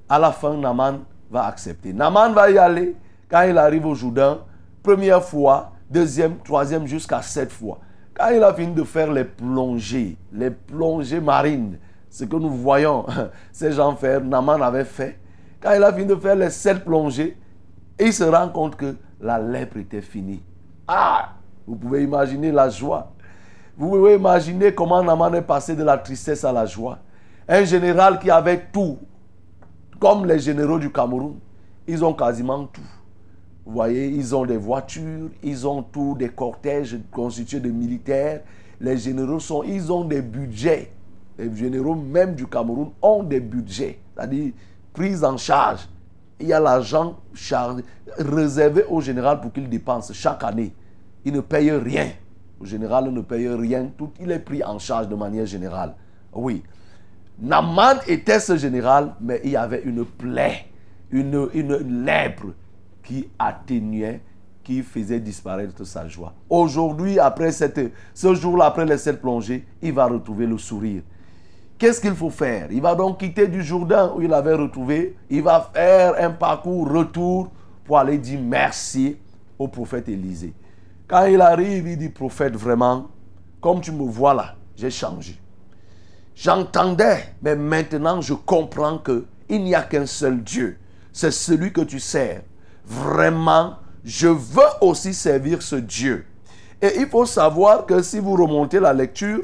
À 0.08 0.20
la 0.20 0.32
fin, 0.32 0.56
Naman 0.56 1.00
va 1.32 1.48
accepter. 1.48 1.92
Naman 1.92 2.34
va 2.34 2.52
y 2.52 2.58
aller 2.58 2.96
quand 3.30 3.42
il 3.42 3.58
arrive 3.58 3.88
au 3.88 3.96
Jourdain, 3.96 4.40
première 4.84 5.24
fois, 5.24 5.72
deuxième, 5.90 6.38
troisième, 6.44 6.86
jusqu'à 6.86 7.24
sept 7.24 7.52
fois. 7.52 7.80
Quand 8.14 8.30
il 8.30 8.44
a 8.44 8.54
fini 8.54 8.74
de 8.74 8.84
faire 8.84 9.12
les 9.12 9.26
plongées, 9.26 10.16
les 10.32 10.52
plongées 10.52 11.20
marines, 11.20 11.80
ce 12.16 12.24
que 12.24 12.38
nous 12.38 12.50
voyons 12.50 13.06
ces 13.52 13.74
gens 13.74 13.94
faire, 13.98 14.22
Naman 14.24 14.62
avait 14.62 14.86
fait. 14.86 15.20
Quand 15.60 15.74
il 15.74 15.84
a 15.84 15.92
fini 15.92 16.06
de 16.06 16.16
faire 16.16 16.38
les 16.38 16.50
sept 16.50 16.86
plongées, 16.86 17.38
il 18.00 18.14
se 18.14 18.24
rend 18.24 18.48
compte 18.48 18.78
que 18.78 18.96
la 19.20 19.38
lèpre 19.38 19.76
était 19.78 20.02
finie. 20.02 20.42
Ah, 20.88 21.34
vous 21.68 21.76
pouvez 21.76 22.04
imaginer 22.04 22.54
la 22.54 22.70
joie. 22.70 23.12
Vous 23.78 23.90
pouvez 23.90 24.16
imaginer 24.16 24.74
comment 24.74 25.04
Naman 25.04 25.34
est 25.34 25.42
passé 25.42 25.76
de 25.76 25.84
la 25.84 25.98
tristesse 25.98 26.46
à 26.46 26.54
la 26.54 26.66
joie. 26.66 27.00
Un 27.50 27.66
général 27.66 28.18
qui 28.20 28.32
avait 28.32 28.64
tout, 28.72 28.98
comme 30.00 30.26
les 30.26 30.40
généraux 30.40 30.80
du 30.80 30.90
Cameroun, 30.94 31.36
ils 31.86 32.06
ont 32.06 32.14
quasiment 32.14 32.64
tout. 32.68 32.82
Vous 33.66 33.74
voyez, 33.74 34.08
ils 34.08 34.34
ont 34.34 34.46
des 34.46 34.58
voitures, 34.58 35.32
ils 35.44 35.68
ont 35.68 35.84
tout, 35.84 36.16
des 36.18 36.30
cortèges 36.30 36.98
constitués 37.12 37.60
de 37.60 37.72
militaires. 37.72 38.40
Les 38.80 38.96
généraux 38.96 39.42
sont, 39.42 39.64
ils 39.64 39.92
ont 39.92 40.06
des 40.06 40.22
budgets. 40.22 40.95
Les 41.38 41.54
généraux 41.56 41.96
même 41.96 42.36
du 42.36 42.48
Cameroun 42.48 42.92
ont 43.02 43.24
des 43.24 43.40
budgets, 43.40 44.00
c'est-à-dire 44.16 44.54
pris 44.94 45.24
en 45.24 45.38
charge. 45.38 45.88
Il 46.40 46.48
y 46.48 46.54
a 46.54 46.60
l'argent 46.60 47.18
réservé 48.18 48.86
au 48.90 49.02
général 49.02 49.42
pour 49.42 49.52
qu'il 49.52 49.70
dépense 49.70 50.12
chaque 50.14 50.44
année. 50.44 50.74
Il 51.24 51.34
ne 51.34 51.42
paye 51.42 51.72
rien. 51.72 52.10
Le 52.60 52.66
général 52.66 53.12
ne 53.12 53.22
paye 53.22 53.50
rien, 53.50 53.90
il 54.20 54.32
est 54.32 54.40
pris 54.40 54.64
en 54.64 54.80
charge 54.80 55.10
de 55.10 55.16
manière 55.16 55.46
générale. 55.46 55.96
Oui. 56.34 56.64
Naman 57.38 57.98
était 58.08 58.40
ce 58.40 58.56
général, 58.56 59.14
mais 59.20 59.42
il 59.44 59.52
y 59.52 59.58
avait 59.58 59.82
une 59.84 60.06
plaie, 60.06 60.68
une, 61.12 61.50
une 61.54 62.06
lèpre 62.06 62.48
qui 63.04 63.28
atténuait, 63.38 64.22
qui 64.64 64.82
faisait 64.82 65.20
disparaître 65.20 65.84
sa 65.84 66.08
joie. 66.08 66.34
Aujourd'hui, 66.50 67.20
après 67.20 67.52
cette, 67.52 67.80
ce 68.14 68.34
jour-là, 68.34 68.66
après 68.66 68.86
les 68.86 68.98
sept 68.98 69.22
plongées, 69.22 69.66
il 69.82 69.92
va 69.94 70.06
retrouver 70.06 70.48
le 70.48 70.58
sourire. 70.58 71.04
Qu'est-ce 71.78 72.00
qu'il 72.00 72.16
faut 72.16 72.30
faire? 72.30 72.72
Il 72.72 72.82
va 72.82 72.96
donc 72.96 73.20
quitter 73.20 73.48
du 73.48 73.62
Jourdain 73.62 74.14
où 74.16 74.22
il 74.22 74.34
avait 74.34 74.54
retrouvé. 74.54 75.18
Il 75.30 75.44
va 75.44 75.70
faire 75.74 76.16
un 76.18 76.32
parcours 76.32 76.90
retour 76.90 77.52
pour 77.84 78.00
aller 78.00 78.18
dire 78.18 78.40
merci 78.42 79.18
au 79.60 79.68
prophète 79.68 80.08
Élisée. 80.08 80.54
Quand 81.08 81.26
il 81.26 81.42
arrive, 81.42 81.88
il 81.88 81.98
dit 81.98 82.10
prophète, 82.10 82.56
vraiment, 82.56 83.08
comme 83.62 83.82
tu 83.82 83.92
me 83.92 84.04
vois 84.04 84.34
là, 84.34 84.56
j'ai 84.76 84.90
changé. 84.90 85.40
J'entendais, 86.34 87.34
mais 87.42 87.56
maintenant 87.56 88.22
je 88.22 88.34
comprends 88.34 88.98
que 88.98 89.26
il 89.50 89.64
n'y 89.64 89.76
a 89.76 89.84
qu'un 89.84 90.06
seul 90.06 90.44
Dieu. 90.44 90.78
C'est 91.14 91.32
celui 91.32 91.72
que 91.72 91.82
tu 91.82 92.00
sers. 92.00 92.42
Vraiment, 92.86 93.76
je 94.04 94.28
veux 94.28 94.64
aussi 94.82 95.14
servir 95.14 95.62
ce 95.62 95.76
Dieu. 95.76 96.26
Et 96.82 97.00
il 97.00 97.08
faut 97.08 97.26
savoir 97.26 97.86
que 97.86 98.02
si 98.02 98.20
vous 98.20 98.34
remontez 98.34 98.80
la 98.80 98.94
lecture, 98.94 99.44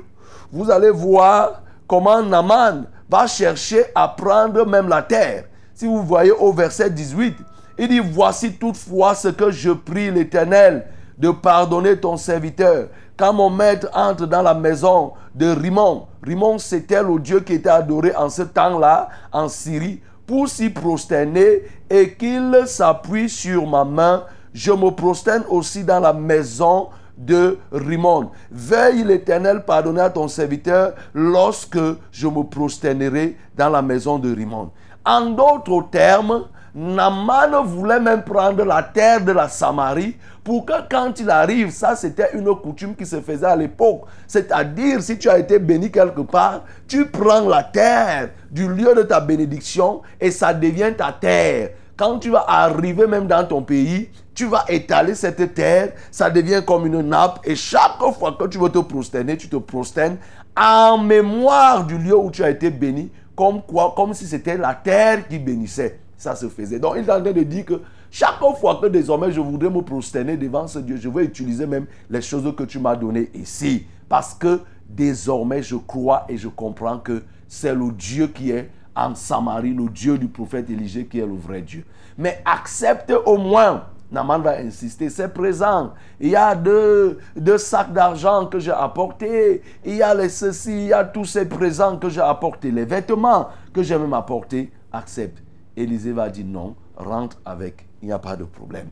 vous 0.52 0.70
allez 0.70 0.90
voir 0.90 1.62
comment 1.92 2.24
Naman 2.24 2.86
va 3.10 3.28
chercher 3.28 3.84
à 3.94 4.08
prendre 4.08 4.66
même 4.66 4.88
la 4.88 5.02
terre. 5.02 5.44
Si 5.74 5.86
vous 5.86 6.02
voyez 6.04 6.32
au 6.32 6.54
verset 6.54 6.90
18, 6.90 7.36
il 7.78 7.90
dit, 7.90 8.00
voici 8.00 8.54
toutefois 8.54 9.14
ce 9.14 9.28
que 9.28 9.52
je 9.52 9.72
prie 9.72 10.10
l'Éternel 10.10 10.88
de 11.18 11.32
pardonner 11.32 11.98
ton 11.98 12.16
serviteur. 12.16 12.88
Quand 13.18 13.34
mon 13.34 13.50
maître 13.50 13.90
entre 13.94 14.26
dans 14.26 14.42
la 14.42 14.54
maison 14.54 15.12
de 15.36 15.48
Rimon, 15.48 16.08
Rimon 16.24 16.60
c'était 16.60 17.04
le 17.04 17.20
Dieu 17.20 17.42
qui 17.42 17.56
était 17.56 17.68
adoré 17.68 18.16
en 18.16 18.30
ce 18.30 18.44
temps-là 18.44 19.10
en 19.34 19.50
Syrie, 19.50 20.02
pour 20.26 20.48
s'y 20.48 20.70
prosterner 20.70 21.64
et 21.90 22.14
qu'il 22.14 22.58
s'appuie 22.68 23.28
sur 23.28 23.68
ma 23.68 23.84
main, 23.84 24.24
je 24.54 24.72
me 24.72 24.92
prosterne 24.92 25.44
aussi 25.50 25.84
dans 25.84 26.00
la 26.00 26.14
maison 26.14 26.88
de 27.18 27.58
Rimon. 27.72 28.32
Veille 28.52 29.04
l'Éternel 29.04 29.64
pardonner 29.66 30.02
à 30.02 30.10
ton 30.10 30.28
serviteur 30.28 30.94
lorsque 31.14 31.80
je 32.12 32.28
me 32.28 32.44
prosternerai 32.44 33.38
dans 33.56 33.70
la 33.70 33.82
maison 33.82 34.20
de 34.20 34.34
Rimon. 34.34 34.72
En 35.06 35.32
d'autres 35.32 35.90
termes, 35.90 36.46
Naman 36.74 37.64
voulait 37.66 38.00
même 38.00 38.24
prendre 38.24 38.64
la 38.64 38.82
terre 38.82 39.24
de 39.26 39.34
la 39.34 39.50
Samarie 39.50 40.16
pour 40.44 40.66
que 40.66 40.74
quand 40.90 41.20
il 41.20 41.30
arrive, 41.30 41.70
ça 41.70 41.96
c'était 41.96 42.30
une 42.34 42.56
coutume 42.56 42.96
qui 42.96 43.06
se 43.06 43.20
faisait 43.20 43.46
à 43.46 43.56
l'époque. 43.56 44.04
C'est-à-dire, 44.26 45.02
si 45.02 45.18
tu 45.18 45.30
as 45.30 45.38
été 45.38 45.60
béni 45.60 45.92
quelque 45.92 46.22
part, 46.22 46.64
tu 46.88 47.06
prends 47.08 47.48
la 47.48 47.64
terre 47.64 48.30
du 48.50 48.68
lieu 48.68 48.96
de 48.96 49.04
ta 49.04 49.20
bénédiction 49.20 50.02
et 50.20 50.32
ça 50.32 50.54
devient 50.54 50.94
ta 50.98 51.12
terre. 51.12 51.72
Quand 51.98 52.20
tu 52.20 52.30
vas 52.30 52.46
arriver 52.48 53.08
même 53.08 53.28
dans 53.28 53.46
ton 53.46 53.62
pays, 53.62 54.10
tu 54.34 54.46
vas 54.48 54.66
étaler 54.70 55.14
cette 55.16 55.54
terre, 55.54 55.94
ça 56.10 56.30
devient 56.30 56.64
comme 56.66 56.86
une 56.86 57.02
nappe 57.02 57.40
et 57.44 57.56
chaque 57.56 58.00
fois 58.18 58.36
que 58.40 58.48
tu 58.48 58.58
veux 58.58 58.70
te 58.70 58.80
prosterner, 58.80 59.38
tu 59.38 59.50
te 59.50 59.58
prosternes 59.58 60.18
en 60.56 60.98
mémoire 60.98 61.86
du 61.86 61.98
lieu 61.98 62.18
où 62.18 62.32
tu 62.32 62.44
as 62.44 62.50
été 62.50 62.70
béni, 62.70 63.12
comme 63.36 63.62
quoi, 63.62 63.94
comme 63.96 64.14
si 64.14 64.26
c'était 64.26 64.58
la 64.58 64.74
terre 64.74 65.28
qui 65.28 65.40
bénissait 65.40 66.00
ça 66.22 66.36
se 66.36 66.48
faisait. 66.48 66.80
Donc 66.80 66.94
il 66.98 67.00
est 67.00 67.12
en 67.12 67.22
train 67.22 67.32
de 67.32 67.44
dire 67.44 67.66
que 67.66 67.82
chaque 68.12 68.40
fois 68.60 68.80
que 68.82 68.86
désormais 68.88 69.32
je 69.32 69.42
voudrais 69.42 69.70
me 69.70 69.82
prosterner 69.82 70.38
devant 70.38 70.68
ce 70.68 70.80
Dieu, 70.80 70.98
je 70.98 71.10
vais 71.10 71.26
utiliser 71.26 71.66
même 71.66 71.88
les 72.10 72.22
choses 72.22 72.56
que 72.56 72.64
tu 72.64 72.78
m'as 72.80 72.96
données 72.96 73.32
ici. 73.34 73.86
Parce 74.08 74.36
que 74.36 74.62
désormais 74.88 75.64
je 75.64 75.76
crois 75.76 76.26
et 76.30 76.38
je 76.38 76.48
comprends 76.48 77.00
que 77.00 77.24
c'est 77.48 77.74
le 77.74 77.92
Dieu 77.92 78.28
qui 78.28 78.52
est 78.52 78.70
en 78.96 79.16
Samarie, 79.16 79.74
le 79.74 79.90
Dieu 79.90 80.18
du 80.18 80.28
prophète 80.28 80.70
Élisée 80.70 81.06
qui 81.06 81.20
est 81.20 81.26
le 81.26 81.36
vrai 81.36 81.62
Dieu. 81.62 81.86
Mais 82.18 82.42
accepte 82.46 83.14
au 83.26 83.38
moins 83.38 83.84
Naman 84.12 84.40
va 84.42 84.58
insister, 84.58 85.10
c'est 85.10 85.30
présent. 85.34 85.94
Il 86.20 86.30
y 86.32 86.36
a 86.36 86.54
deux, 86.54 87.18
sacs 87.58 87.94
d'argent 87.94 88.46
que 88.46 88.60
j'ai 88.60 88.72
apportés. 88.72 89.62
Il 89.86 89.96
y 89.96 90.04
a 90.04 90.28
ceci, 90.28 90.72
il 90.72 90.88
y 90.88 90.94
a 90.94 91.06
tous 91.06 91.24
ces 91.24 91.48
présents 91.48 91.98
que 91.98 92.10
j'ai 92.10 92.20
apportés. 92.20 92.72
Les 92.72 92.84
vêtements 92.84 93.48
que 93.74 93.82
j'ai 93.82 93.98
même 93.98 94.14
apportés, 94.14 94.70
accepte. 94.92 95.42
Élisée 95.78 96.12
va 96.12 96.30
dire 96.30 96.46
non, 96.46 96.76
rentre 96.98 97.38
avec, 97.46 97.88
il 98.02 98.08
n'y 98.08 98.12
a 98.12 98.20
pas 98.20 98.36
de 98.36 98.44
problème. 98.44 98.90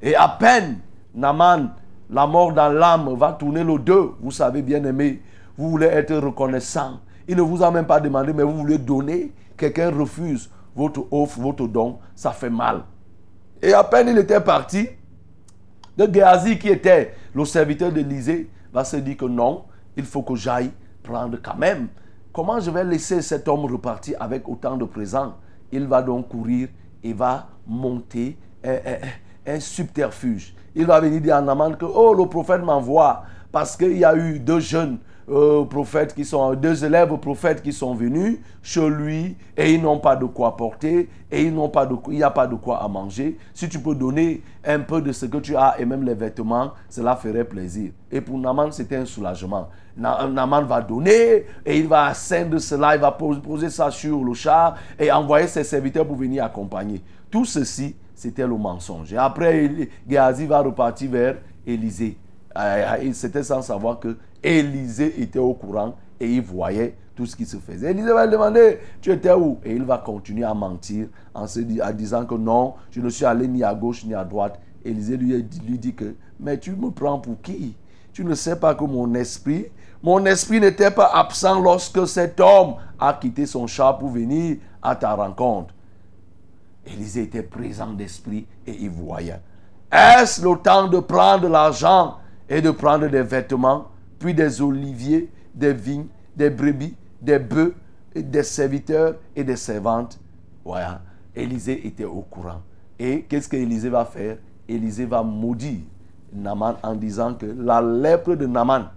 Et 0.00 0.14
à 0.14 0.28
peine 0.28 0.78
Naman, 1.12 1.70
la 2.08 2.26
mort 2.28 2.52
dans 2.52 2.68
l'âme, 2.68 3.12
va 3.16 3.32
tourner 3.32 3.64
le 3.64 3.78
deux. 3.80 4.12
Vous 4.20 4.30
savez, 4.30 4.62
bien 4.62 4.84
aimé, 4.84 5.20
vous 5.58 5.70
voulez 5.70 5.86
être 5.86 6.14
reconnaissant. 6.14 7.00
Il 7.28 7.36
ne 7.36 7.42
vous 7.42 7.62
a 7.62 7.70
même 7.70 7.86
pas 7.86 8.00
demandé, 8.00 8.32
mais 8.32 8.42
vous 8.42 8.56
voulez 8.56 8.78
donner. 8.78 9.32
Quelqu'un 9.56 9.90
refuse 9.90 10.50
votre 10.74 11.06
offre, 11.10 11.40
votre 11.40 11.66
don, 11.66 11.98
ça 12.14 12.30
fait 12.30 12.50
mal. 12.50 12.82
Et 13.60 13.72
à 13.72 13.84
peine 13.84 14.08
il 14.08 14.18
était 14.18 14.40
parti, 14.40 14.88
de 15.96 16.12
Géasi, 16.12 16.58
qui 16.58 16.68
était 16.68 17.14
le 17.34 17.44
serviteur 17.44 17.92
d'Élysée, 17.92 18.50
va 18.72 18.84
se 18.84 18.96
dire 18.96 19.16
que 19.16 19.26
non, 19.26 19.64
il 19.96 20.04
faut 20.04 20.22
que 20.22 20.34
j'aille 20.34 20.70
prendre 21.02 21.38
quand 21.42 21.56
même. 21.56 21.88
Comment 22.32 22.58
je 22.60 22.70
vais 22.70 22.84
laisser 22.84 23.20
cet 23.20 23.46
homme 23.46 23.66
repartir 23.66 24.16
avec 24.18 24.48
autant 24.48 24.76
de 24.76 24.84
présents? 24.84 25.34
Il 25.70 25.86
va 25.86 26.00
donc 26.02 26.28
courir 26.28 26.68
et 27.02 27.12
va 27.12 27.48
monter 27.66 28.38
un, 29.46 29.60
subterfuge. 29.60 30.54
Il 30.74 30.86
va 30.86 31.00
venir 31.00 31.20
dire 31.20 31.36
à 31.36 31.42
Naman 31.42 31.76
que, 31.76 31.84
oh, 31.84 32.14
le 32.14 32.26
prophète 32.26 32.62
m'envoie 32.62 33.24
parce 33.50 33.76
qu'il 33.76 33.98
y 33.98 34.04
a 34.04 34.16
eu 34.16 34.38
deux 34.38 34.60
jeunes 34.60 34.98
euh, 35.28 35.64
prophètes 35.64 36.14
qui 36.14 36.24
sont, 36.24 36.54
deux 36.54 36.84
élèves 36.84 37.16
prophètes 37.18 37.62
qui 37.62 37.72
sont 37.72 37.94
venus 37.94 38.38
chez 38.62 38.88
lui 38.88 39.36
et 39.56 39.72
ils 39.72 39.80
n'ont 39.80 39.98
pas 39.98 40.16
de 40.16 40.24
quoi 40.24 40.56
porter 40.56 41.08
et 41.30 41.42
ils 41.42 41.54
n'ont 41.54 41.68
pas 41.68 41.86
de, 41.86 41.94
il 42.08 42.16
n'y 42.16 42.22
a 42.22 42.30
pas 42.30 42.46
de 42.46 42.54
quoi 42.56 42.82
à 42.82 42.88
manger. 42.88 43.38
Si 43.54 43.68
tu 43.68 43.78
peux 43.78 43.94
donner 43.94 44.42
un 44.64 44.80
peu 44.80 45.00
de 45.00 45.12
ce 45.12 45.26
que 45.26 45.38
tu 45.38 45.56
as 45.56 45.76
et 45.78 45.84
même 45.84 46.02
les 46.04 46.14
vêtements, 46.14 46.72
cela 46.88 47.16
ferait 47.16 47.44
plaisir. 47.44 47.92
Et 48.10 48.20
pour 48.20 48.38
Naman, 48.38 48.72
c'était 48.72 48.96
un 48.96 49.06
soulagement. 49.06 49.68
Naman 49.96 50.64
va 50.64 50.80
donner 50.80 51.46
et 51.64 51.78
il 51.78 51.86
va 51.86 52.06
ascendre 52.06 52.58
cela, 52.58 52.96
il 52.96 53.00
va 53.00 53.12
poser 53.12 53.70
ça 53.70 53.90
sur 53.90 54.24
le 54.24 54.34
char 54.34 54.76
et 54.98 55.12
envoyer 55.12 55.46
ses 55.46 55.64
serviteurs 55.64 56.06
pour 56.06 56.16
venir 56.16 56.44
accompagner. 56.44 57.00
Tout 57.30 57.44
ceci, 57.44 57.94
c'était 58.14 58.46
le 58.46 58.56
mensonge. 58.56 59.12
Et 59.12 59.16
après, 59.16 59.70
Géasi 60.08 60.46
va 60.46 60.60
repartir 60.60 61.10
vers 61.10 61.36
Élysée. 61.66 62.16
C'était 63.12 63.42
sans 63.42 63.62
savoir 63.62 63.98
que 63.98 64.16
Élisée 64.42 65.22
était 65.22 65.38
au 65.38 65.54
courant 65.54 65.94
et 66.18 66.26
il 66.26 66.42
voyait 66.42 66.96
tout 67.14 67.26
ce 67.26 67.36
qui 67.36 67.46
se 67.46 67.58
faisait. 67.58 67.90
Élisée 67.90 68.12
va 68.12 68.26
lui 68.26 68.32
demander, 68.32 68.78
tu 69.00 69.12
étais 69.12 69.32
où? 69.32 69.58
Et 69.64 69.74
il 69.74 69.84
va 69.84 69.98
continuer 69.98 70.44
à 70.44 70.54
mentir 70.54 71.08
en, 71.34 71.46
se 71.46 71.60
disant 71.60 72.24
que 72.24 72.34
non, 72.34 72.74
je 72.90 73.00
ne 73.00 73.08
suis 73.08 73.24
allé 73.24 73.46
ni 73.46 73.62
à 73.62 73.74
gauche 73.74 74.04
ni 74.04 74.14
à 74.14 74.24
droite. 74.24 74.58
Élisée 74.84 75.16
lui, 75.16 75.46
lui 75.66 75.78
dit 75.78 75.94
que, 75.94 76.14
mais 76.40 76.58
tu 76.58 76.72
me 76.72 76.90
prends 76.90 77.18
pour 77.18 77.40
qui? 77.40 77.76
Tu 78.12 78.24
ne 78.24 78.34
sais 78.34 78.56
pas 78.56 78.74
que 78.74 78.84
mon 78.84 79.14
esprit, 79.14 79.66
mon 80.02 80.24
esprit 80.26 80.60
n'était 80.60 80.90
pas 80.90 81.10
absent 81.14 81.60
lorsque 81.60 82.06
cet 82.06 82.40
homme 82.40 82.74
a 82.98 83.14
quitté 83.14 83.46
son 83.46 83.66
char 83.66 83.98
pour 83.98 84.10
venir 84.10 84.56
à 84.82 84.96
ta 84.96 85.14
rencontre. 85.14 85.72
Élisée 86.84 87.22
était 87.22 87.44
présent 87.44 87.92
d'esprit 87.92 88.46
et 88.66 88.76
il 88.80 88.90
voyait. 88.90 89.40
Est-ce 89.90 90.42
le 90.42 90.56
temps 90.58 90.88
de 90.88 90.98
prendre 90.98 91.48
l'argent 91.48 92.16
et 92.48 92.60
de 92.60 92.70
prendre 92.70 93.06
des 93.06 93.22
vêtements? 93.22 93.91
Puis 94.22 94.34
des 94.34 94.62
oliviers, 94.62 95.28
des 95.52 95.74
vignes, 95.74 96.06
des 96.36 96.48
brebis, 96.48 96.94
des 97.20 97.40
bœufs, 97.40 97.74
des 98.14 98.44
serviteurs 98.44 99.16
et 99.34 99.42
des 99.42 99.56
servantes. 99.56 100.20
Voilà. 100.64 101.02
Élisée 101.34 101.84
était 101.86 102.04
au 102.04 102.20
courant. 102.20 102.62
Et 103.00 103.22
qu'est-ce 103.22 103.48
que 103.48 103.56
Élisée 103.56 103.88
va 103.88 104.04
faire? 104.04 104.38
Élisée 104.68 105.06
va 105.06 105.24
maudire 105.24 105.80
Naman 106.32 106.76
en 106.84 106.94
disant 106.94 107.34
que 107.34 107.46
la 107.46 107.82
lèpre 107.82 108.36
de 108.36 108.46
Naman, 108.46 108.90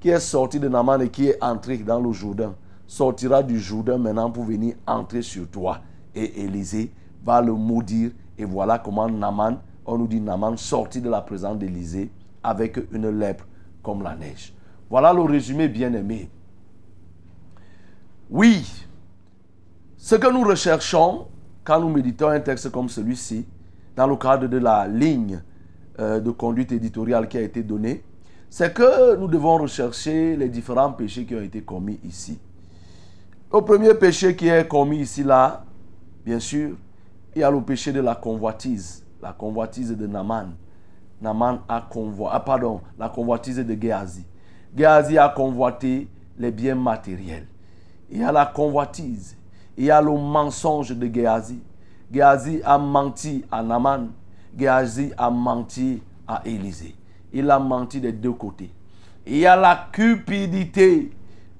qui 0.00 0.08
est 0.08 0.18
sortie 0.18 0.58
de 0.58 0.68
Naman 0.68 1.00
et 1.00 1.10
qui 1.10 1.28
est 1.28 1.42
entrée 1.42 1.78
dans 1.78 2.00
le 2.00 2.12
Jourdain, 2.12 2.54
sortira 2.88 3.40
du 3.44 3.60
Jourdain 3.60 3.98
maintenant 3.98 4.32
pour 4.32 4.44
venir 4.44 4.74
entrer 4.84 5.22
sur 5.22 5.48
toi. 5.48 5.78
Et 6.12 6.42
Élisée 6.42 6.92
va 7.24 7.40
le 7.40 7.52
maudire. 7.52 8.10
Et 8.36 8.44
voilà 8.44 8.80
comment 8.80 9.08
Naman, 9.08 9.58
on 9.86 9.96
nous 9.96 10.08
dit 10.08 10.20
Naman, 10.20 10.56
sorti 10.56 11.00
de 11.00 11.08
la 11.08 11.20
présence 11.20 11.56
d'Élisée 11.56 12.10
avec 12.42 12.80
une 12.90 13.10
lèpre 13.16 13.46
comme 13.80 14.02
la 14.02 14.16
neige. 14.16 14.52
Voilà 14.92 15.10
le 15.14 15.22
résumé 15.22 15.68
bien 15.68 15.90
aimé. 15.94 16.28
Oui, 18.28 18.70
ce 19.96 20.16
que 20.16 20.30
nous 20.30 20.42
recherchons 20.42 21.28
quand 21.64 21.80
nous 21.80 21.88
méditons 21.88 22.28
un 22.28 22.40
texte 22.40 22.70
comme 22.70 22.90
celui-ci, 22.90 23.46
dans 23.96 24.06
le 24.06 24.16
cadre 24.16 24.48
de 24.48 24.58
la 24.58 24.86
ligne 24.86 25.40
euh, 25.98 26.20
de 26.20 26.30
conduite 26.30 26.72
éditoriale 26.72 27.26
qui 27.26 27.38
a 27.38 27.40
été 27.40 27.62
donnée, 27.62 28.04
c'est 28.50 28.74
que 28.74 29.16
nous 29.16 29.28
devons 29.28 29.56
rechercher 29.56 30.36
les 30.36 30.50
différents 30.50 30.92
péchés 30.92 31.24
qui 31.24 31.34
ont 31.36 31.40
été 31.40 31.62
commis 31.62 31.98
ici. 32.04 32.38
Le 33.50 33.62
premier 33.62 33.94
péché 33.94 34.36
qui 34.36 34.48
est 34.48 34.68
commis 34.68 34.98
ici, 34.98 35.24
là, 35.24 35.64
bien 36.22 36.38
sûr, 36.38 36.76
il 37.34 37.40
y 37.40 37.42
a 37.42 37.50
le 37.50 37.62
péché 37.62 37.92
de 37.92 38.00
la 38.02 38.14
convoitise, 38.14 39.06
la 39.22 39.32
convoitise 39.32 39.96
de 39.96 40.06
Naman. 40.06 40.50
Naman 41.22 41.60
a 41.66 41.80
convoité, 41.80 42.34
ah, 42.36 42.40
pardon, 42.40 42.82
la 42.98 43.08
convoitise 43.08 43.56
de 43.56 43.82
Géasi. 43.82 44.26
Géasi 44.74 45.18
a 45.18 45.28
convoité 45.28 46.08
les 46.38 46.50
biens 46.50 46.74
matériels. 46.74 47.46
il 48.10 48.20
y 48.20 48.24
a 48.24 48.32
la 48.32 48.46
convoitise, 48.46 49.36
il 49.76 49.84
y 49.84 49.90
a 49.90 50.00
le 50.00 50.12
mensonge 50.12 50.96
de 50.96 51.12
Géasi. 51.12 51.60
Géasi 52.10 52.60
a 52.64 52.78
menti 52.78 53.44
à 53.50 53.62
Naman, 53.62 54.08
Géasi 54.56 55.12
a 55.16 55.30
menti 55.30 56.02
à 56.26 56.42
Élisée. 56.44 56.94
Il 57.32 57.50
a 57.50 57.58
menti 57.58 58.00
des 58.00 58.12
deux 58.12 58.32
côtés. 58.32 58.70
Il 59.26 59.38
y 59.38 59.46
a 59.46 59.56
la 59.56 59.88
cupidité, 59.92 61.10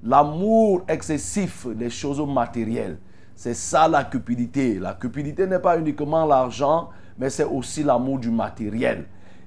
l'amour 0.02 0.82
excessif 0.88 1.66
des 1.68 1.88
choses 1.90 2.20
matérielles. 2.26 2.98
C'est 3.34 3.54
ça 3.54 3.88
la 3.88 4.04
cupidité. 4.04 4.78
La 4.78 4.94
cupidité 4.94 5.46
n'est 5.46 5.58
pas 5.58 5.78
uniquement 5.78 6.26
l'argent, 6.26 6.90
mais 7.18 7.30
c'est 7.30 7.44
aussi 7.44 7.82
l'amour 7.82 8.18
du 8.18 8.30
matériel. 8.30 9.06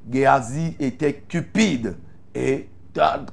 Géasi 0.10 0.76
était 0.80 1.14
cupide 1.28 1.98
et 2.34 2.70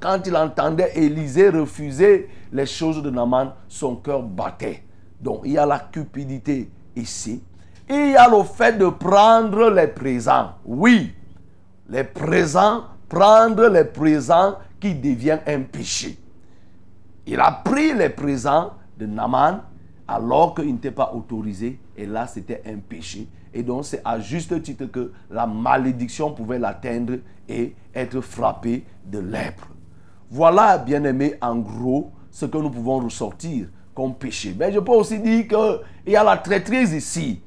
quand 0.01 0.27
il 0.27 0.37
entendait 0.37 0.93
Élisée 0.95 1.49
refuser 1.49 2.29
les 2.53 2.67
choses 2.67 3.03
de 3.03 3.11
Naman, 3.11 3.53
son 3.69 3.97
cœur 3.97 4.23
battait. 4.23 4.83
Donc 5.21 5.43
il 5.45 5.53
y 5.53 5.59
a 5.59 5.67
la 5.67 5.79
cupidité 5.79 6.69
ici. 6.97 7.43
il 7.89 8.11
y 8.11 8.17
a 8.17 8.29
le 8.29 8.43
fait 8.43 8.77
de 8.77 8.89
prendre 8.89 9.71
les 9.71 9.87
présents. 9.87 10.53
Oui, 10.65 11.13
les 11.89 12.05
présents, 12.05 12.85
prendre 13.09 13.69
les 13.69 13.85
présents 13.85 14.57
qui 14.81 14.95
devient 14.95 15.39
un 15.47 15.61
péché. 15.61 16.19
Il 17.27 17.39
a 17.39 17.53
pris 17.65 17.95
les 17.95 18.09
présents 18.09 18.73
de 18.99 19.07
Naman 19.07 19.61
alors 20.09 20.55
qu'il 20.55 20.73
n'était 20.73 20.91
pas 20.91 21.13
autorisé. 21.15 21.79
Et 21.97 22.07
là, 22.07 22.27
c'était 22.27 22.63
un 22.67 22.79
péché. 22.79 23.29
Et 23.55 23.63
donc, 23.63 23.85
c'est 23.85 24.01
à 24.05 24.19
juste 24.19 24.63
titre 24.63 24.87
que 24.87 25.13
la 25.31 25.47
malédiction 25.47 26.33
pouvait 26.33 26.59
l'atteindre 26.59 27.15
et 27.49 27.75
être 27.95 28.21
frappé 28.21 28.85
de 29.05 29.19
lèpre. 29.19 29.69
Voilà, 30.31 30.79
bien 30.79 31.05
aimé, 31.05 31.35
en 31.41 31.57
gros, 31.57 32.13
ce 32.31 32.47
que 32.47 32.57
nous 32.57 32.71
pouvons 32.71 33.01
ressortir 33.01 33.67
comme 33.95 34.15
péché. 34.15 34.55
Mais 34.59 34.73
je 34.73 34.81
peux 34.81 34.93
aussi 34.93 35.19
dire 35.19 35.47
qu'il 35.47 36.13
y 36.13 36.17
a 36.17 36.25
la 36.25 36.39
traîtrise 36.39 36.93
ici. 36.93 37.43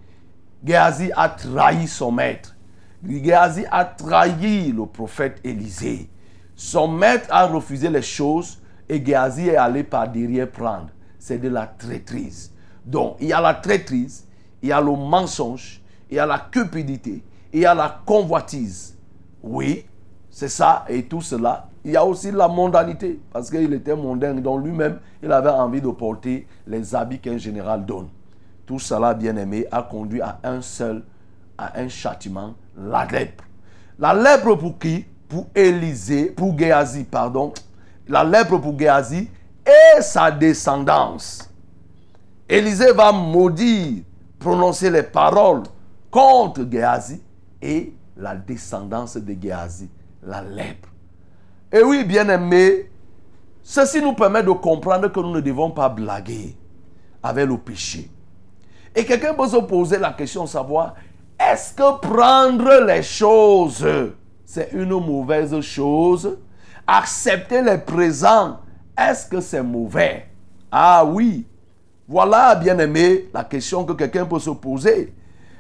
Géasi 0.64 1.12
a 1.16 1.30
trahi 1.30 1.88
son 1.88 2.12
maître. 2.12 2.56
Géasi 3.04 3.66
a 3.72 3.86
trahi 3.86 4.72
le 4.72 4.86
prophète 4.86 5.40
Élisée. 5.44 6.10
Son 6.56 6.88
maître 6.88 7.28
a 7.30 7.48
refusé 7.48 7.90
les 7.90 8.02
choses 8.02 8.62
et 8.88 9.04
Géasi 9.04 9.50
est 9.50 9.58
allé 9.58 9.84
par 9.84 10.08
derrière 10.08 10.50
prendre. 10.50 10.90
C'est 11.18 11.40
de 11.40 11.50
la 11.50 11.66
traîtrise. 11.66 12.52
Donc, 12.86 13.18
il 13.20 13.28
y 13.28 13.34
a 13.34 13.42
la 13.42 13.56
traîtrise, 13.56 14.28
il 14.62 14.70
y 14.70 14.72
a 14.72 14.80
le 14.80 14.92
mensonge, 14.92 15.82
il 16.10 16.18
y 16.18 16.20
a 16.20 16.26
la 16.26 16.40
cupidité, 16.40 17.24
il 17.52 17.60
y 17.60 17.66
a 17.66 17.74
la 17.74 18.02
convoitise. 18.06 18.98
Oui, 19.42 19.86
c'est 20.30 20.50
ça 20.50 20.86
et 20.88 21.04
tout 21.04 21.22
cela. 21.22 21.68
Il 21.84 21.92
y 21.92 21.98
a 21.98 22.04
aussi 22.04 22.32
la 22.32 22.48
mondanité, 22.48 23.20
parce 23.32 23.50
qu'il 23.50 23.72
était 23.74 23.96
mondain, 23.96 24.34
donc 24.34 24.66
lui-même, 24.66 25.00
il 25.22 25.32
avait 25.32 25.50
envie 25.50 25.82
de 25.82 25.90
porter 25.90 26.48
les 26.66 26.96
habits 26.96 27.20
qu'un 27.20 27.38
général 27.38 27.86
donne. 27.86 28.08
Tout 28.66 28.80
cela, 28.80 29.14
bien 29.14 29.36
aimé, 29.38 29.68
a 29.72 29.84
conduit 29.84 30.22
à 30.22 30.40
un 30.44 30.62
seul, 30.62 31.04
à 31.58 31.80
un 31.80 31.88
châtiment, 31.88 32.56
la 32.76 33.06
lèpre. 33.06 33.44
La 34.00 34.14
lèpre 34.14 34.56
pour 34.56 34.80
qui? 34.80 35.06
Pour 35.30 35.48
Élisée, 35.56 36.26
pour 36.26 36.58
Géasi, 36.58 37.04
pardon, 37.04 37.52
la 38.08 38.24
lèpre 38.24 38.60
pour 38.60 38.78
Géasi 38.78 39.30
et 39.66 40.02
sa 40.02 40.32
descendance. 40.32 41.50
Élisée 42.48 42.94
va 42.94 43.12
maudire, 43.12 44.04
prononcer 44.38 44.90
les 44.90 45.04
paroles 45.04 45.64
contre 46.16 46.66
Géasi 46.72 47.22
et 47.62 47.94
la 48.16 48.38
descendance 48.38 49.18
de 49.18 49.36
Géasi, 49.38 49.90
la 50.24 50.42
lèpre. 50.42 50.88
Et 51.70 51.84
oui, 51.84 52.06
bien 52.06 52.30
aimé, 52.30 52.90
ceci 53.62 54.02
nous 54.02 54.14
permet 54.14 54.42
de 54.42 54.52
comprendre 54.52 55.10
que 55.10 55.20
nous 55.20 55.32
ne 55.32 55.42
devons 55.42 55.72
pas 55.72 55.90
blaguer 55.90 56.56
avec 57.22 57.46
le 57.46 57.58
péché. 57.58 58.10
Et 58.96 59.04
quelqu'un 59.04 59.34
peut 59.34 59.50
se 59.50 59.58
poser 59.58 59.98
la 59.98 60.14
question, 60.14 60.48
savoir, 60.48 60.96
est-ce 61.38 61.74
que 61.74 62.00
prendre 62.00 62.86
les 62.86 63.04
choses 63.04 63.86
c'est 64.46 64.70
une 64.72 64.92
mauvaise 64.92 65.60
chose? 65.60 66.38
Accepter 66.88 67.62
les 67.62 67.80
présents, 67.80 68.60
est-ce 68.98 69.28
que 69.28 69.42
c'est 69.42 69.64
mauvais? 69.64 70.30
Ah 70.72 71.04
oui. 71.04 71.46
Voilà, 72.08 72.56
bien 72.56 72.80
aimé, 72.80 73.28
la 73.34 73.44
question 73.44 73.84
que 73.84 73.92
quelqu'un 73.92 74.26
peut 74.26 74.40
se 74.40 74.52
poser. 74.52 75.14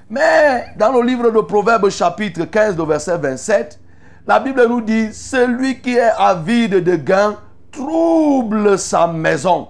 Mais 0.09 0.67
dans 0.77 0.91
le 0.91 1.01
livre 1.01 1.31
de 1.31 1.39
Proverbes 1.39 1.89
chapitre 1.89 2.45
15, 2.45 2.77
verset 2.77 3.17
27, 3.17 3.79
la 4.27 4.39
Bible 4.39 4.67
nous 4.67 4.81
dit, 4.81 5.11
celui 5.11 5.81
qui 5.81 5.95
est 5.95 6.11
avide 6.17 6.83
de 6.83 6.95
gain 6.95 7.37
trouble 7.71 8.77
sa 8.77 9.07
maison, 9.07 9.69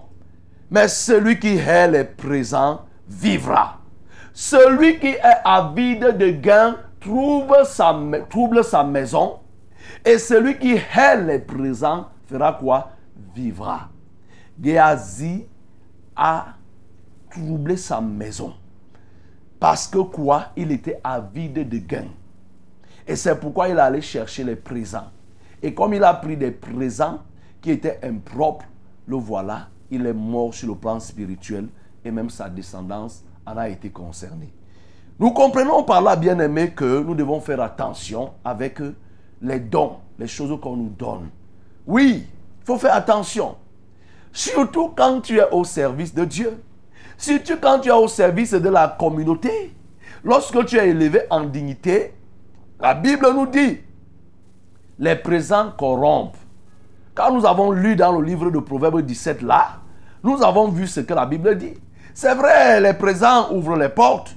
mais 0.69 0.89
celui 0.89 1.39
qui 1.39 1.56
est 1.58 1.88
les 1.88 2.04
présents 2.04 2.82
vivra. 3.08 3.80
Celui 4.34 5.00
qui 5.00 5.08
est 5.08 5.21
avide 5.45 6.17
de 6.17 6.32
gain 6.32 6.76
trouve 7.00 7.56
sa, 7.63 7.95
trouble 8.30 8.62
sa 8.65 8.84
maison, 8.84 9.39
et 10.04 10.17
celui 10.17 10.60
qui 10.60 10.76
hait 10.76 11.21
les 11.21 11.39
présents 11.39 12.10
fera 12.28 12.52
quoi? 12.54 12.91
Vivra. 13.34 13.89
Géasi 14.62 15.45
a 16.15 16.48
troublé 17.32 17.78
sa 17.78 18.02
maison. 18.02 18.54
Parce 19.60 19.88
que 19.88 20.00
quoi? 20.00 20.48
Il 20.56 20.72
était 20.72 21.00
avide 21.04 21.68
de 21.68 21.78
gain. 21.78 22.08
Et 23.08 23.15
c'est 23.15 23.39
pourquoi 23.39 23.70
il 23.70 23.80
allait 23.80 24.02
chercher 24.02 24.44
les 24.44 24.56
présents. 24.56 25.12
Et 25.62 25.74
comme 25.74 25.94
il 25.94 26.04
a 26.04 26.13
pris 26.13 26.38
des 26.38 26.52
présents 26.52 27.20
qui 27.62 27.72
étaient 27.72 28.00
impropres, 28.04 28.65
le 29.08 29.15
voilà, 29.18 29.70
il 29.89 30.06
est 30.06 30.13
mort 30.13 30.54
sur 30.54 30.68
le 30.70 30.76
plan 30.76 31.00
spirituel 31.00 31.68
et 32.04 32.12
même 32.12 32.30
sa 32.30 32.50
descendance 32.50 33.24
en 33.46 33.58
a 33.58 33.70
été 33.70 33.89
concernée. 33.89 34.54
Nous 35.20 35.32
comprenons 35.32 35.84
par 35.84 36.02
là, 36.02 36.15
bien 36.15 36.38
aimé, 36.39 36.72
que 36.72 37.02
nous 37.02 37.15
devons 37.15 37.39
faire 37.39 37.62
attention 37.62 38.34
avec 38.44 38.80
les 39.41 39.60
dons, 39.60 39.98
les 40.20 40.28
choses 40.28 40.60
qu'on 40.60 40.76
nous 40.76 40.89
donne. 40.89 41.30
Oui, 41.88 42.28
il 42.62 42.65
faut 42.65 42.78
faire 42.78 42.96
attention. 42.96 43.56
Surtout 44.34 44.89
quand 44.89 45.22
tu 45.22 45.38
es 45.38 45.50
au 45.52 45.63
service 45.63 46.13
de 46.13 46.26
Dieu. 46.26 46.62
Surtout 47.17 47.58
quand 47.62 47.80
tu 47.80 47.89
es 47.89 47.93
au 47.93 48.08
service 48.08 48.51
de 48.51 48.69
la 48.69 48.95
communauté. 48.99 49.73
Lorsque 50.23 50.65
tu 50.65 50.78
es 50.78 50.89
élevé 50.89 51.21
en 51.30 51.43
dignité, 51.43 52.13
la 52.80 52.93
Bible 52.95 53.28
nous 53.34 53.47
dit, 53.47 53.80
les 54.97 55.15
présents 55.15 55.71
corrompent. 55.78 56.38
Quand 57.13 57.32
nous 57.32 57.45
avons 57.45 57.71
lu 57.71 57.95
dans 57.95 58.12
le 58.19 58.25
livre 58.25 58.49
de 58.49 58.60
Proverbes 58.60 59.01
17 59.01 59.41
là, 59.41 59.78
nous 60.23 60.41
avons 60.43 60.69
vu 60.69 60.88
ce 60.88 61.01
que 61.01 61.13
la 61.13 61.25
Bible 61.25 61.58
dit. 61.58 61.75
C'est 62.13 62.34
vrai, 62.34 62.82
les 62.82 62.93
présents 62.93 63.51
ouvrent 63.54 63.78
les 63.78 63.89
portes, 63.89 64.36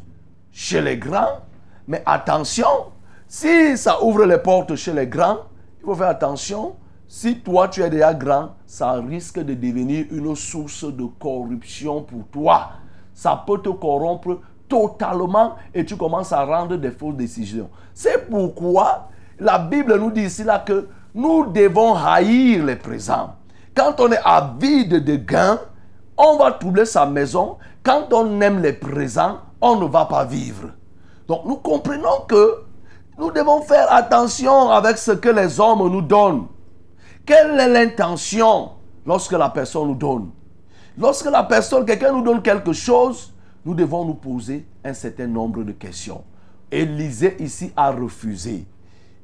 chez 0.53 0.81
les 0.81 0.99
grands. 0.99 1.41
Mais 1.87 2.03
attention, 2.05 2.67
si 3.27 3.77
ça 3.77 4.03
ouvre 4.03 4.25
les 4.25 4.39
portes 4.39 4.75
chez 4.75 4.93
les 4.93 5.07
grands, 5.07 5.39
il 5.81 5.87
faut 5.87 5.95
faire 5.95 6.09
attention. 6.09 6.77
Si 7.11 7.41
toi 7.41 7.69
tu 7.69 7.83
es 7.83 7.89
déjà 7.89 8.13
grand, 8.13 8.51
ça 8.67 8.93
risque 8.93 9.39
de 9.39 9.55
devenir 9.55 10.05
une 10.11 10.37
source 10.37 10.85
de 10.85 11.05
corruption 11.19 12.03
pour 12.03 12.27
toi. 12.31 12.69
Ça 13.15 13.43
peut 13.47 13.59
te 13.63 13.71
corrompre 13.71 14.41
totalement 14.69 15.55
et 15.75 15.87
tu 15.87 15.97
commences 15.97 16.33
à 16.33 16.45
rendre 16.45 16.77
des 16.77 16.91
fausses 16.91 17.17
décisions. 17.17 17.71
C'est 17.95 18.29
pourquoi 18.29 19.09
la 19.41 19.59
Bible 19.59 19.97
nous 19.99 20.11
dit 20.11 20.25
ici 20.25 20.45
là 20.45 20.59
que 20.59 20.87
nous 21.15 21.47
devons 21.47 21.95
haïr 21.95 22.67
les 22.67 22.77
présents. 22.77 23.37
Quand 23.75 23.99
on 24.01 24.13
est 24.13 24.21
avide 24.23 25.03
de 25.03 25.17
gains, 25.17 25.61
on 26.19 26.37
va 26.37 26.53
troubler 26.53 26.85
sa 26.85 27.07
maison. 27.07 27.57
Quand 27.83 28.13
on 28.13 28.39
aime 28.43 28.61
les 28.61 28.75
présents, 28.75 29.39
on 29.63 29.77
ne 29.77 29.87
va 29.87 30.05
pas 30.05 30.27
vivre. 30.27 30.69
Donc 31.27 31.47
nous 31.47 31.57
comprenons 31.57 32.27
que 32.29 32.65
nous 33.19 33.31
devons 33.31 33.63
faire 33.63 33.91
attention 33.91 34.71
avec 34.71 34.99
ce 34.99 35.13
que 35.13 35.31
les 35.31 35.59
hommes 35.59 35.91
nous 35.91 36.03
donnent. 36.03 36.47
Quelle 37.29 37.61
est 37.61 37.69
l'intention 37.69 38.71
lorsque 39.05 39.33
la 39.33 39.51
personne 39.51 39.89
nous 39.89 39.95
donne? 39.95 40.31
Lorsque 40.97 41.27
la 41.31 41.43
personne, 41.43 41.85
quelqu'un 41.85 42.11
nous 42.11 42.23
donne 42.23 42.41
quelque 42.41 42.73
chose, 42.73 43.35
nous 43.67 43.75
devons 43.75 44.07
nous 44.07 44.15
poser 44.15 44.67
un 44.83 44.95
certain 44.95 45.27
nombre 45.27 45.63
de 45.63 45.73
questions. 45.73 46.25
Élisée 46.73 47.37
ici 47.39 47.71
a 47.77 47.91
refusé. 47.91 48.65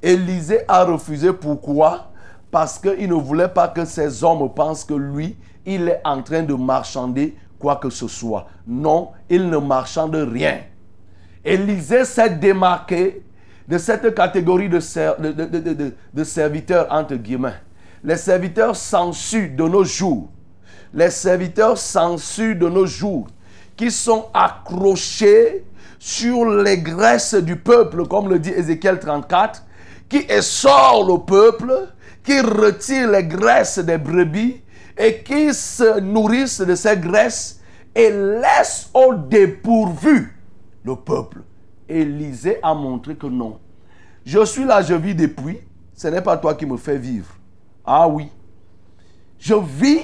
Élisée 0.03 0.59
a 0.67 0.83
refusé 0.83 1.33
pourquoi? 1.33 2.11
Parce 2.51 2.77
qu'il 2.77 3.09
ne 3.09 3.15
voulait 3.15 3.47
pas 3.47 3.69
que 3.69 3.85
ces 3.85 4.23
hommes 4.23 4.53
pensent 4.53 4.85
que 4.85 4.93
lui, 4.93 5.35
il 5.65 5.89
est 5.89 6.01
en 6.05 6.21
train 6.21 6.43
de 6.43 6.53
marchander 6.53 7.35
quoi 7.57 7.77
que 7.77 7.89
ce 7.89 8.07
soit. 8.07 8.45
Non, 8.67 9.13
il 9.27 9.49
ne 9.49 9.57
marchande 9.57 10.13
rien. 10.13 10.59
Élisée 11.43 12.05
s'est 12.05 12.29
démarqué 12.29 13.25
de 13.67 13.79
cette 13.79 14.13
catégorie 14.13 14.69
de, 14.69 14.77
de, 16.13 16.23
serviteurs, 16.23 16.85
entre 16.91 17.15
guillemets. 17.15 17.55
Les 18.05 18.17
serviteurs 18.17 18.75
sensus 18.75 19.49
de 19.49 19.63
nos 19.63 19.83
jours. 19.83 20.29
Les 20.93 21.09
serviteurs 21.09 21.79
sensus 21.79 22.55
de 22.55 22.69
nos 22.69 22.85
jours 22.85 23.25
qui 23.75 23.89
sont 23.89 24.27
accrochés 24.31 25.65
sur 25.97 26.45
les 26.45 26.77
graisses 26.77 27.33
du 27.33 27.55
peuple, 27.55 28.07
comme 28.07 28.29
le 28.29 28.37
dit 28.37 28.51
Ézéchiel 28.51 28.99
34, 28.99 29.65
qui 30.07 30.17
essore 30.29 31.03
le 31.11 31.25
peuple, 31.25 31.73
qui 32.23 32.39
retire 32.39 33.09
les 33.09 33.23
graisses 33.23 33.79
des 33.79 33.97
brebis 33.97 34.61
et 34.95 35.23
qui 35.23 35.51
se 35.51 35.99
nourrissent 35.99 36.61
de 36.61 36.75
ces 36.75 36.97
graisses 36.97 37.59
et 37.95 38.11
laissent 38.11 38.91
au 38.93 39.15
dépourvu 39.15 40.37
le 40.83 40.95
peuple. 40.95 41.39
Élisée 41.89 42.59
a 42.61 42.75
montré 42.75 43.15
que 43.15 43.25
non. 43.25 43.59
Je 44.23 44.45
suis 44.45 44.63
là, 44.63 44.83
je 44.83 44.93
vis 44.93 45.15
depuis. 45.15 45.57
Ce 45.95 46.07
n'est 46.07 46.21
pas 46.21 46.37
toi 46.37 46.53
qui 46.53 46.67
me 46.67 46.77
fais 46.77 46.99
vivre. 46.99 47.35
Ah 47.85 48.07
oui. 48.07 48.29
Je 49.37 49.53
vis, 49.53 49.99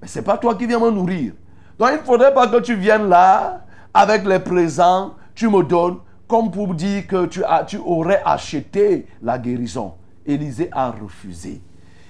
mais 0.00 0.08
ce 0.08 0.18
n'est 0.18 0.24
pas 0.24 0.36
toi 0.36 0.54
qui 0.54 0.66
viens 0.66 0.80
me 0.80 0.90
nourrir. 0.90 1.32
Donc 1.78 1.88
il 1.92 1.98
ne 1.98 2.02
faudrait 2.02 2.34
pas 2.34 2.48
que 2.48 2.60
tu 2.60 2.74
viennes 2.74 3.08
là 3.08 3.64
avec 3.92 4.24
les 4.24 4.40
présents, 4.40 5.14
tu 5.34 5.48
me 5.48 5.62
donnes, 5.62 5.98
comme 6.26 6.50
pour 6.50 6.74
dire 6.74 7.06
que 7.06 7.26
tu, 7.26 7.44
as, 7.44 7.66
aurais 7.84 8.22
acheté 8.24 9.06
la 9.22 9.38
guérison. 9.38 9.94
Élisée 10.26 10.68
a 10.72 10.90
refusé. 10.90 11.62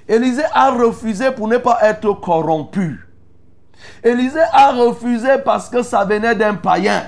Élisée 0.09 0.45
a 0.53 0.71
refusé 0.71 1.31
pour 1.33 1.49
ne 1.49 1.59
pas 1.59 1.79
être 1.83 2.13
corrompu. 2.21 3.07
Élisée 4.03 4.41
a 4.53 4.73
refusé 4.73 5.39
parce 5.45 5.69
que 5.69 5.83
ça 5.83 6.05
venait 6.05 6.35
d'un 6.35 6.55
païen. 6.55 7.03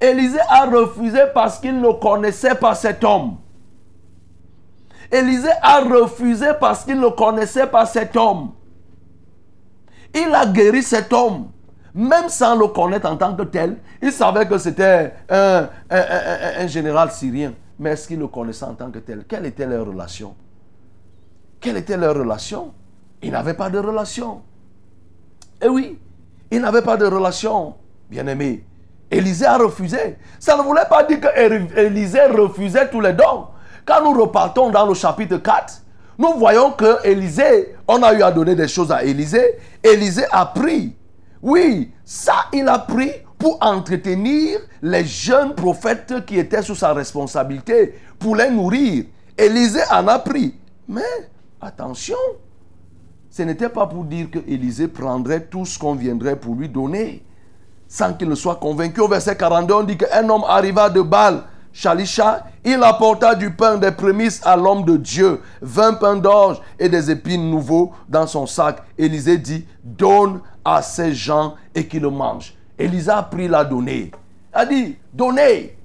Élisée 0.00 0.40
a 0.48 0.64
refusé 0.64 1.20
parce 1.34 1.58
qu'il 1.58 1.80
ne 1.80 1.92
connaissait 1.92 2.54
pas 2.54 2.74
cet 2.74 3.04
homme. 3.04 3.36
Élisée 5.12 5.50
a 5.60 5.80
refusé 5.80 6.46
parce 6.58 6.84
qu'il 6.84 6.98
ne 6.98 7.08
connaissait 7.08 7.66
pas 7.66 7.84
cet 7.84 8.16
homme. 8.16 8.52
Il 10.14 10.34
a 10.34 10.46
guéri 10.46 10.82
cet 10.82 11.12
homme, 11.12 11.48
même 11.94 12.30
sans 12.30 12.58
le 12.58 12.66
connaître 12.68 13.08
en 13.10 13.16
tant 13.16 13.36
que 13.36 13.42
tel. 13.42 13.76
Il 14.00 14.10
savait 14.10 14.46
que 14.46 14.56
c'était 14.56 15.12
un, 15.28 15.68
général 16.66 17.10
syrien. 17.10 17.52
Mais 17.78 17.90
est-ce 17.90 18.08
qu'il 18.08 18.18
le 18.18 18.28
connaissait 18.28 18.64
en 18.64 18.74
tant 18.74 18.90
que 18.90 19.00
tel? 19.00 19.24
Quelle 19.28 19.44
était 19.46 19.66
leur 19.66 19.86
relation? 19.86 20.34
Quelle 21.60 21.76
était 21.76 21.96
leur 21.98 22.16
relation? 22.16 22.72
Il 23.22 23.32
n'avait 23.32 23.54
pas 23.54 23.68
de 23.68 23.78
relation. 23.78 24.42
Eh 25.60 25.68
oui, 25.68 25.98
il 26.50 26.60
n'avait 26.60 26.82
pas 26.82 26.96
de 26.96 27.04
relation, 27.06 27.74
bien 28.10 28.26
aimé. 28.26 28.64
Élisée 29.10 29.46
a 29.46 29.58
refusé. 29.58 30.16
Ça 30.40 30.56
ne 30.56 30.62
voulait 30.62 30.88
pas 30.88 31.04
dire 31.04 31.20
que 31.20 31.78
Élisée 31.78 32.24
refusait 32.26 32.88
tous 32.88 33.00
les 33.00 33.12
dons. 33.12 33.46
Quand 33.84 34.02
nous 34.02 34.20
repartons 34.20 34.70
dans 34.70 34.86
le 34.86 34.94
chapitre 34.94 35.38
4, 35.38 35.82
nous 36.18 36.34
voyons 36.38 36.70
que 36.72 37.06
Élisée, 37.06 37.74
on 37.88 38.02
a 38.02 38.12
eu 38.14 38.22
à 38.22 38.30
donner 38.30 38.54
des 38.54 38.68
choses 38.68 38.92
à 38.92 39.02
Élisée. 39.02 39.58
Élisée 39.82 40.26
a 40.30 40.46
pris. 40.46 40.94
Oui, 41.42 41.90
ça, 42.04 42.46
il 42.52 42.68
a 42.68 42.78
pris 42.78 43.10
pour 43.38 43.58
entretenir 43.60 44.60
les 44.82 45.04
jeunes 45.04 45.54
prophètes 45.54 46.24
qui 46.26 46.38
étaient 46.38 46.62
sous 46.62 46.76
sa 46.76 46.92
responsabilité, 46.92 47.98
pour 48.18 48.36
les 48.36 48.50
nourrir. 48.50 49.06
Élisée 49.36 49.82
en 49.90 50.06
a 50.06 50.20
pris. 50.20 50.54
Mais 50.86 51.02
attention, 51.60 52.16
ce 53.30 53.42
n'était 53.42 53.68
pas 53.68 53.86
pour 53.86 54.04
dire 54.04 54.30
que 54.30 54.38
Élisée 54.46 54.86
prendrait 54.88 55.40
tout 55.40 55.64
ce 55.64 55.76
qu'on 55.78 55.94
viendrait 55.94 56.36
pour 56.36 56.54
lui 56.54 56.68
donner 56.68 57.24
sans 57.88 58.14
qu'il 58.14 58.28
ne 58.28 58.34
soit 58.34 58.56
convaincu. 58.56 59.00
Au 59.00 59.08
verset 59.08 59.36
42, 59.36 59.74
on 59.74 59.82
dit 59.82 59.98
qu'un 59.98 60.28
homme 60.30 60.44
arriva 60.48 60.88
de 60.88 61.02
Baal, 61.02 61.42
Shalisha, 61.72 62.44
il 62.64 62.82
apporta 62.82 63.34
du 63.34 63.50
pain 63.54 63.76
des 63.78 63.92
prémices 63.92 64.40
à 64.44 64.56
l'homme 64.56 64.84
de 64.84 64.96
Dieu, 64.96 65.40
vingt 65.60 65.94
pains 65.94 66.16
d'orge 66.16 66.60
et 66.78 66.88
des 66.88 67.10
épines 67.10 67.50
nouveaux 67.50 67.92
dans 68.08 68.26
son 68.26 68.46
sac. 68.46 68.82
Élisée 68.98 69.38
dit, 69.38 69.66
donne 69.82 70.40
à 70.64 70.82
ces 70.82 71.14
gens 71.14 71.54
et 71.74 71.86
qu'ils 71.88 72.02
le 72.02 72.10
mangent. 72.10 72.54
Élisée 72.78 73.10
a 73.10 73.22
pris, 73.22 73.48
l'a 73.48 73.64
donné. 73.64 74.10
A 74.52 74.66
dit, 74.66 74.96
donnez. 75.12 75.76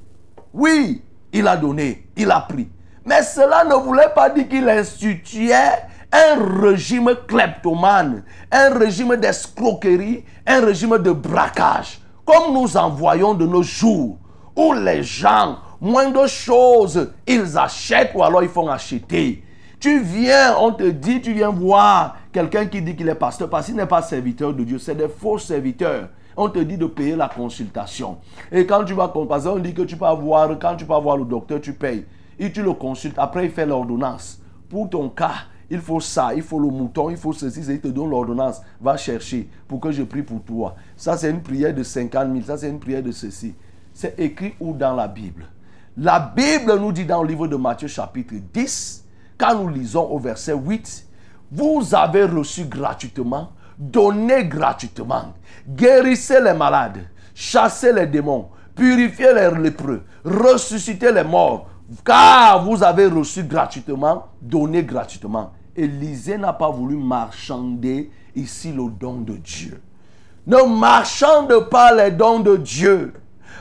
Oui, 0.53 1.01
il 1.31 1.47
a 1.47 1.55
donné, 1.55 2.07
il 2.17 2.29
a 2.31 2.41
pris. 2.41 2.67
Mais 3.05 3.23
cela 3.23 3.63
ne 3.63 3.75
voulait 3.75 4.11
pas 4.13 4.29
dire 4.29 4.49
qu'il 4.49 4.67
instituait 4.67 5.83
un 6.11 6.61
régime 6.61 7.13
kleptomane, 7.27 8.23
un 8.51 8.77
régime 8.77 9.15
d'escroquerie, 9.15 10.25
un 10.45 10.65
régime 10.65 10.97
de 10.97 11.11
braquage, 11.11 12.01
comme 12.25 12.53
nous 12.53 12.75
en 12.75 12.89
voyons 12.89 13.33
de 13.33 13.45
nos 13.45 13.63
jours, 13.63 14.17
où 14.55 14.73
les 14.73 15.03
gens, 15.03 15.59
moins 15.81 16.09
de 16.09 16.27
choses, 16.27 17.11
ils 17.27 17.57
achètent 17.57 18.11
ou 18.15 18.23
alors 18.23 18.43
ils 18.43 18.49
font 18.49 18.67
acheter. 18.67 19.43
Tu 19.79 20.01
viens, 20.01 20.57
on 20.57 20.71
te 20.71 20.89
dit, 20.89 21.21
tu 21.21 21.33
viens 21.33 21.49
voir 21.49 22.17
quelqu'un 22.31 22.65
qui 22.65 22.81
dit 22.81 22.95
qu'il 22.95 23.07
est 23.09 23.15
pasteur, 23.15 23.49
parce 23.49 23.67
qu'il 23.67 23.75
n'est 23.75 23.85
pas 23.85 24.01
serviteur 24.01 24.53
de 24.53 24.63
Dieu, 24.63 24.79
c'est 24.79 24.95
des 24.95 25.07
faux 25.07 25.37
serviteurs. 25.37 26.09
On 26.35 26.49
te 26.49 26.59
dit 26.59 26.77
de 26.77 26.85
payer 26.85 27.15
la 27.15 27.29
consultation. 27.29 28.17
Et 28.51 28.65
quand 28.65 28.85
tu 28.85 28.93
vas, 28.93 29.07
par 29.07 29.47
on 29.47 29.59
dit 29.59 29.73
que 29.73 29.81
tu 29.81 29.97
peux 29.97 30.05
avoir, 30.05 30.49
quand 30.59 30.75
tu 30.75 30.85
vas 30.85 30.99
voir 30.99 31.17
le 31.17 31.25
docteur, 31.25 31.59
tu 31.59 31.73
payes. 31.73 32.05
Et 32.37 32.51
tu 32.51 32.61
le 32.61 32.73
consultes. 32.73 33.17
Après, 33.17 33.45
il 33.45 33.51
fait 33.51 33.65
l'ordonnance. 33.65 34.39
Pour 34.69 34.87
ton 34.89 35.09
cas, 35.09 35.33
il 35.69 35.79
faut 35.79 35.99
ça, 35.99 36.33
il 36.35 36.43
faut 36.43 36.59
le 36.59 36.69
mouton, 36.69 37.09
il 37.09 37.17
faut 37.17 37.33
ceci, 37.33 37.61
il 37.67 37.81
te 37.81 37.87
donne 37.87 38.09
l'ordonnance, 38.09 38.61
va 38.79 38.97
chercher 38.97 39.49
pour 39.67 39.79
que 39.79 39.91
je 39.91 40.03
prie 40.03 40.21
pour 40.21 40.41
toi. 40.43 40.75
Ça, 40.95 41.17
c'est 41.17 41.29
une 41.29 41.41
prière 41.41 41.73
de 41.73 41.83
50 41.83 42.31
000, 42.31 42.45
ça, 42.45 42.57
c'est 42.57 42.69
une 42.69 42.79
prière 42.79 43.03
de 43.03 43.11
ceci. 43.11 43.55
C'est 43.93 44.19
écrit 44.19 44.53
où 44.59 44.73
dans 44.73 44.95
la 44.95 45.07
Bible? 45.07 45.45
La 45.99 46.19
Bible 46.19 46.77
nous 46.79 46.91
dit 46.91 47.05
dans 47.05 47.23
le 47.23 47.29
livre 47.29 47.47
de 47.47 47.55
Matthieu 47.55 47.87
chapitre 47.87 48.35
10, 48.53 49.03
quand 49.35 49.55
nous 49.55 49.67
lisons 49.67 50.03
au 50.03 50.19
verset 50.19 50.53
8, 50.53 51.07
vous 51.51 51.95
avez 51.95 52.25
reçu 52.25 52.65
gratuitement, 52.65 53.53
donné 53.79 54.45
gratuitement, 54.45 55.33
guérissez 55.67 56.39
les 56.39 56.53
malades, 56.53 56.99
chassez 57.33 57.91
les 57.91 58.05
démons, 58.05 58.49
purifiez 58.75 59.33
les 59.33 59.49
lépreux, 59.59 60.03
ressuscitez 60.23 61.11
les 61.11 61.23
morts, 61.23 61.67
car 62.05 62.63
vous 62.63 62.83
avez 62.83 63.07
reçu 63.07 63.41
gratuitement, 63.43 64.27
donné 64.39 64.83
gratuitement. 64.83 65.53
Élisée 65.75 66.37
n'a 66.37 66.53
pas 66.53 66.69
voulu 66.69 66.95
marchander 66.95 68.11
ici 68.35 68.71
le 68.71 68.91
don 68.91 69.21
de 69.21 69.33
Dieu. 69.33 69.81
Ne 70.45 70.61
marchande 70.79 71.69
pas 71.71 71.91
les 71.91 72.11
dons 72.11 72.39
de 72.39 72.55
Dieu. 72.55 73.13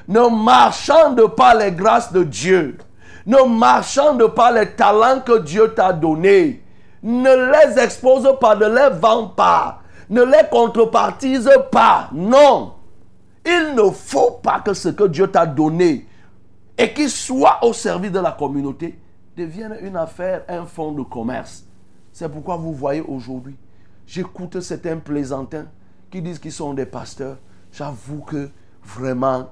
Ne 0.08 0.28
marchande 0.44 1.34
pas 1.34 1.54
les 1.54 1.72
grâces 1.72 2.12
de 2.12 2.22
Dieu. 2.22 2.78
Ne 3.26 3.42
marchande 3.46 4.26
pas 4.34 4.52
les 4.52 4.70
talents 4.72 5.20
que 5.20 5.38
Dieu 5.38 5.74
t'a 5.74 5.92
donnés. 5.92 6.62
Ne 7.02 7.52
les 7.52 7.82
expose 7.82 8.28
pas, 8.40 8.54
ne 8.54 8.66
les 8.66 8.98
vends 8.98 9.28
pas. 9.28 9.80
Ne 10.08 10.22
les 10.22 10.48
contrepartise 10.50 11.50
pas. 11.70 12.08
Non. 12.12 12.74
Il 13.44 13.74
ne 13.74 13.90
faut 13.90 14.40
pas 14.42 14.60
que 14.60 14.74
ce 14.74 14.88
que 14.88 15.04
Dieu 15.04 15.28
t'a 15.28 15.46
donné 15.46 16.06
et 16.78 16.92
qui 16.92 17.08
soit 17.08 17.58
au 17.62 17.72
service 17.72 18.12
de 18.12 18.20
la 18.20 18.32
communauté 18.32 18.98
devienne 19.36 19.76
une 19.82 19.96
affaire, 19.96 20.44
un 20.48 20.64
fonds 20.66 20.92
de 20.92 21.02
commerce. 21.02 21.64
C'est 22.12 22.28
pourquoi 22.28 22.56
vous 22.56 22.72
voyez 22.72 23.02
aujourd'hui, 23.02 23.56
j'écoute 24.06 24.60
certains 24.60 24.96
plaisantins 24.96 25.66
qui 26.10 26.22
disent 26.22 26.38
qu'ils 26.38 26.52
sont 26.52 26.74
des 26.74 26.86
pasteurs. 26.86 27.36
J'avoue 27.72 28.20
que 28.20 28.50
vraiment, 28.82 29.50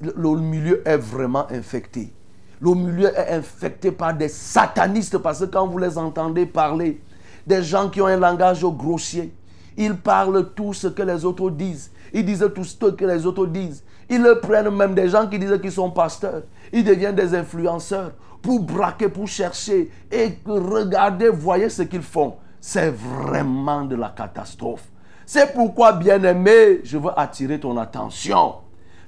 le 0.00 0.36
milieu 0.36 0.82
est 0.86 0.96
vraiment 0.96 1.46
infecté. 1.50 2.12
Le 2.60 2.74
milieu 2.74 3.08
est 3.16 3.32
infecté 3.32 3.90
par 3.90 4.14
des 4.14 4.28
satanistes 4.28 5.18
parce 5.18 5.40
que 5.40 5.46
quand 5.46 5.66
vous 5.66 5.78
les 5.78 5.96
entendez 5.96 6.44
parler, 6.44 7.00
des 7.46 7.62
gens 7.62 7.88
qui 7.88 8.02
ont 8.02 8.06
un 8.06 8.18
langage 8.18 8.62
grossier, 8.64 9.32
ils 9.76 9.96
parlent 9.96 10.50
tout 10.54 10.74
ce 10.74 10.88
que 10.88 11.02
les 11.02 11.24
autres 11.24 11.50
disent. 11.50 11.90
Ils 12.12 12.24
disent 12.24 12.46
tout 12.54 12.64
ce 12.64 12.76
que 12.90 13.04
les 13.04 13.24
autres 13.24 13.46
disent. 13.46 13.82
Ils 14.10 14.38
prennent 14.42 14.70
même 14.70 14.94
des 14.94 15.08
gens 15.08 15.26
qui 15.26 15.38
disent 15.38 15.58
qu'ils 15.62 15.72
sont 15.72 15.90
pasteurs. 15.90 16.42
Ils 16.72 16.84
deviennent 16.84 17.14
des 17.14 17.34
influenceurs 17.34 18.12
pour 18.42 18.60
braquer, 18.60 19.08
pour 19.08 19.28
chercher. 19.28 19.90
Et 20.10 20.38
regardez, 20.44 21.28
voyez 21.28 21.68
ce 21.68 21.82
qu'ils 21.82 22.02
font. 22.02 22.34
C'est 22.60 22.90
vraiment 22.90 23.84
de 23.84 23.96
la 23.96 24.10
catastrophe. 24.10 24.84
C'est 25.24 25.54
pourquoi, 25.54 25.92
bien-aimé, 25.92 26.80
je 26.84 26.98
veux 26.98 27.12
attirer 27.16 27.58
ton 27.60 27.76
attention. 27.78 28.56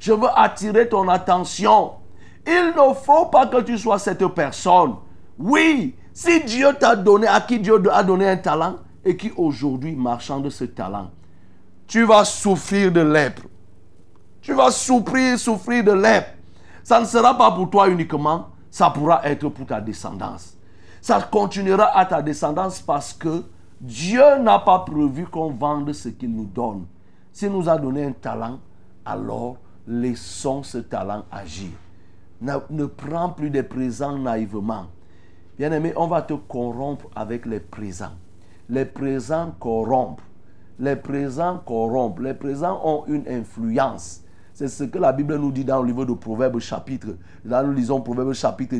Je 0.03 0.13
veux 0.13 0.29
attirer 0.35 0.89
ton 0.89 1.07
attention. 1.07 1.93
Il 2.45 2.75
ne 2.77 2.93
faut 2.93 3.27
pas 3.27 3.47
que 3.47 3.61
tu 3.61 3.79
sois 3.79 4.01
cette 4.01 4.27
personne. 4.27 4.97
Oui, 5.39 5.95
si 6.13 6.43
Dieu 6.43 6.71
t'a 6.79 6.97
donné, 6.97 7.29
à 7.29 7.41
qui 7.41 7.61
Dieu 7.61 7.81
a 7.89 8.03
donné 8.03 8.29
un 8.29 8.37
talent, 8.37 8.79
et 9.05 9.17
qui 9.17 9.31
aujourd'hui 9.37 9.95
marchande 9.95 10.51
ce 10.51 10.65
talent, 10.65 11.13
tu 11.87 12.03
vas 12.03 12.25
souffrir 12.25 12.91
de 12.91 13.01
lèpre. 13.01 13.43
Tu 14.41 14.53
vas 14.55 14.73
souffrir, 14.73 15.39
souffrir 15.39 15.85
de 15.85 15.93
lèpre. 15.93 16.31
Ça 16.83 16.99
ne 16.99 17.05
sera 17.05 17.39
pas 17.39 17.53
pour 17.53 17.71
toi 17.71 17.89
uniquement, 17.89 18.49
ça 18.73 18.91
pourra 18.91 19.25
être 19.25 19.49
pour 19.51 19.67
ta 19.67 19.81
descendance. 19.81 20.57
Ça 21.01 21.23
continuera 21.23 21.97
à 21.97 22.07
ta 22.07 22.21
descendance 22.23 22.81
parce 22.81 23.13
que 23.13 23.45
Dieu 23.81 24.39
n'a 24.41 24.59
pas 24.59 24.81
prévu 24.81 25.27
qu'on 25.29 25.51
vende 25.51 25.93
ce 25.93 26.09
qu'il 26.09 26.35
nous 26.35 26.47
donne. 26.47 26.87
S'il 27.33 27.53
nous 27.53 27.69
a 27.69 27.79
donné 27.79 28.05
un 28.05 28.13
talent, 28.13 28.59
alors 29.05 29.59
laissons 29.87 30.63
ce 30.63 30.79
talent 30.79 31.25
agir. 31.31 31.71
Ne, 32.41 32.87
prends 32.87 33.31
plus 33.31 33.51
des 33.51 33.63
présents 33.63 34.19
naïvement. 34.19 34.87
Bien-aimé, 35.59 35.93
on 35.97 36.09
va 36.09 36.23
te 36.23 36.35
corrompre 36.35 37.07
avec 37.15 37.47
les 37.47 37.61
présents. 37.61 38.17
Les 38.69 38.85
présents 38.85 39.55
corrompent. 39.61 40.21
Les 40.79 40.97
présents 40.97 41.63
corrompent. 41.65 42.21
Les 42.21 42.35
présents 42.35 42.81
ont 42.85 43.05
une 43.07 43.29
influence. 43.29 44.23
C'est 44.55 44.69
ce 44.69 44.85
que 44.85 44.99
la 44.99 45.13
Bible 45.13 45.37
nous 45.37 45.53
dit 45.53 45.65
dans 45.65 45.81
le 45.81 45.89
livre 45.89 46.05
de 46.05 46.15
Proverbes 46.15 46.59
chapitre. 46.59 47.17
Là, 47.45 47.63
nous 47.63 47.73
lisons 47.73 48.01
Proverbes 48.01 48.33
chapitre 48.33 48.77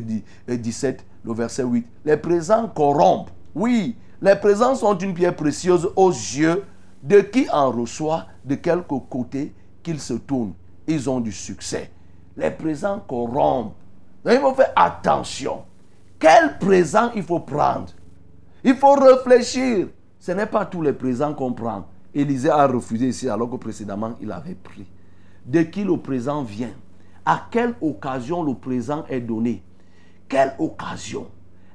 17, 0.47 1.05
le 1.23 1.33
verset 1.33 1.63
8. 1.63 1.87
Les 2.05 2.17
présents 2.17 2.67
corrompent. 2.67 3.31
Oui, 3.55 3.95
Les 4.23 4.35
présents 4.37 4.73
sont 4.73 4.97
une 4.97 5.13
pierre 5.13 5.35
précieuse 5.35 5.89
aux 5.97 6.09
yeux 6.09 6.63
de 7.03 7.19
qui 7.19 7.45
en 7.51 7.69
reçoit, 7.71 8.27
de 8.45 8.55
quelque 8.55 8.95
côté 9.09 9.53
qu'il 9.83 9.99
se 9.99 10.13
tourne. 10.13 10.53
Ils 10.87 11.09
ont 11.09 11.19
du 11.19 11.31
succès. 11.31 11.91
Les 12.35 12.51
présents 12.51 12.99
corrompent. 13.07 13.75
Donc 14.23 14.33
il 14.33 14.39
faut 14.39 14.53
faire 14.53 14.73
attention. 14.75 15.63
Quel 16.19 16.57
présent 16.57 17.11
il 17.15 17.23
faut 17.23 17.39
prendre? 17.39 17.91
Il 18.63 18.75
faut 18.75 18.93
réfléchir. 18.93 19.87
Ce 20.19 20.31
n'est 20.31 20.45
pas 20.45 20.65
tous 20.65 20.81
les 20.81 20.93
présents 20.93 21.33
qu'on 21.33 21.53
prend. 21.53 21.85
Élisée 22.13 22.49
a 22.49 22.65
refusé 22.67 23.09
ici 23.09 23.27
alors 23.27 23.49
que 23.49 23.57
précédemment 23.57 24.13
il 24.21 24.31
avait 24.31 24.55
pris. 24.55 24.85
De 25.45 25.61
qui 25.63 25.83
le 25.83 25.97
présent 25.97 26.43
vient? 26.43 26.73
À 27.25 27.47
quelle 27.51 27.75
occasion 27.81 28.43
le 28.43 28.53
présent 28.53 29.03
est 29.09 29.19
donné? 29.19 29.63
Quelle 30.29 30.53
occasion? 30.59 31.27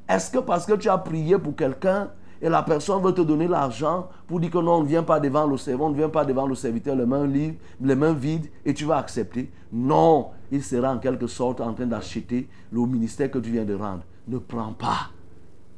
Est-ce 0.08 0.30
que 0.30 0.38
parce 0.38 0.64
que 0.64 0.74
tu 0.74 0.88
as 0.88 0.98
prié 0.98 1.38
pour 1.38 1.54
quelqu'un 1.54 2.10
et 2.40 2.48
la 2.48 2.62
personne 2.62 3.02
veut 3.02 3.12
te 3.12 3.20
donner 3.20 3.48
l'argent 3.48 4.08
pour 4.26 4.38
dire 4.38 4.50
que 4.50 4.58
non, 4.58 4.74
on 4.76 4.82
ne 4.82 4.88
vient 4.88 5.02
pas 5.02 5.18
devant 5.18 5.46
le 5.46 5.56
serviteur, 5.56 5.86
on 5.86 5.90
ne 5.90 5.96
vient 5.96 6.08
pas 6.08 6.24
devant 6.24 6.46
le 6.46 6.54
serviteur 6.54 6.94
les 6.94 7.06
mains, 7.06 7.26
libres, 7.26 7.58
les 7.80 7.94
mains 7.94 8.12
vides 8.12 8.48
et 8.64 8.72
tu 8.72 8.84
vas 8.84 8.98
accepter 8.98 9.50
Non, 9.72 10.30
il 10.50 10.62
sera 10.62 10.92
en 10.92 10.98
quelque 10.98 11.26
sorte 11.26 11.60
en 11.60 11.74
train 11.74 11.86
d'acheter 11.86 12.48
le 12.70 12.80
ministère 12.86 13.30
que 13.30 13.38
tu 13.38 13.50
viens 13.50 13.64
de 13.64 13.74
rendre. 13.74 14.02
Ne 14.28 14.38
prends 14.38 14.72
pas. 14.72 15.10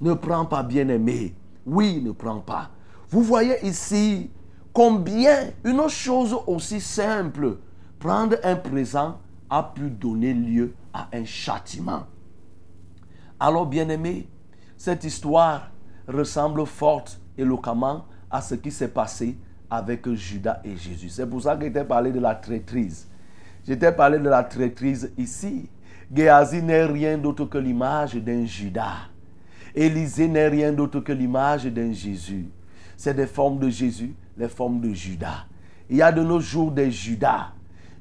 Ne 0.01 0.15
prends 0.15 0.45
pas, 0.45 0.63
bien-aimé. 0.63 1.35
Oui, 1.67 2.03
ne 2.03 2.13
prends 2.13 2.41
pas. 2.41 2.71
Vous 3.09 3.23
voyez 3.23 3.57
ici 3.67 4.31
combien 4.73 5.51
une 5.65 5.89
chose 5.89 6.37
aussi 6.47 6.81
simple, 6.81 7.57
prendre 7.99 8.37
un 8.45 8.57
présent, 8.57 9.19
a 9.49 9.63
pu 9.63 9.91
donner 9.91 10.33
lieu 10.33 10.75
à 10.93 11.09
un 11.13 11.25
châtiment. 11.25 12.05
Alors, 13.39 13.67
bien-aimé, 13.67 14.29
cette 14.77 15.05
histoire 15.05 15.71
ressemble 16.11 16.67
fort 16.67 17.05
et 17.37 17.45
localement 17.45 18.05
à 18.31 18.41
ce 18.41 18.55
qui 18.55 18.71
s'est 18.71 18.89
passé 18.89 19.37
avec 19.71 20.13
Judas 20.15 20.61
et 20.65 20.77
Jésus. 20.77 21.09
C'est 21.09 21.27
pour 21.27 21.43
ça 21.43 21.57
que 21.57 21.65
j'étais 21.65 21.85
parlé 21.85 22.11
de 22.13 22.21
la 22.21 22.35
traîtrise. 22.35 23.07
J'étais 23.67 23.93
parlé 23.93 24.19
de 24.19 24.29
la 24.29 24.43
traîtrise 24.43 25.13
ici. 25.17 25.69
Géasi 26.13 26.63
n'est 26.63 26.87
rien 26.87 27.19
d'autre 27.19 27.45
que 27.45 27.59
l'image 27.59 28.15
d'un 28.17 28.45
Judas. 28.45 29.09
Élisée 29.75 30.27
n'est 30.27 30.49
rien 30.49 30.73
d'autre 30.73 31.01
que 31.01 31.13
l'image 31.13 31.67
d'un 31.67 31.93
Jésus. 31.93 32.49
C'est 32.97 33.15
des 33.15 33.27
formes 33.27 33.59
de 33.59 33.69
Jésus, 33.69 34.15
les 34.37 34.49
formes 34.49 34.81
de 34.81 34.93
Judas. 34.93 35.47
Il 35.89 35.97
y 35.97 36.03
a 36.03 36.11
de 36.11 36.23
nos 36.23 36.41
jours 36.41 36.73
des 36.73 36.91
Judas. 36.91 37.53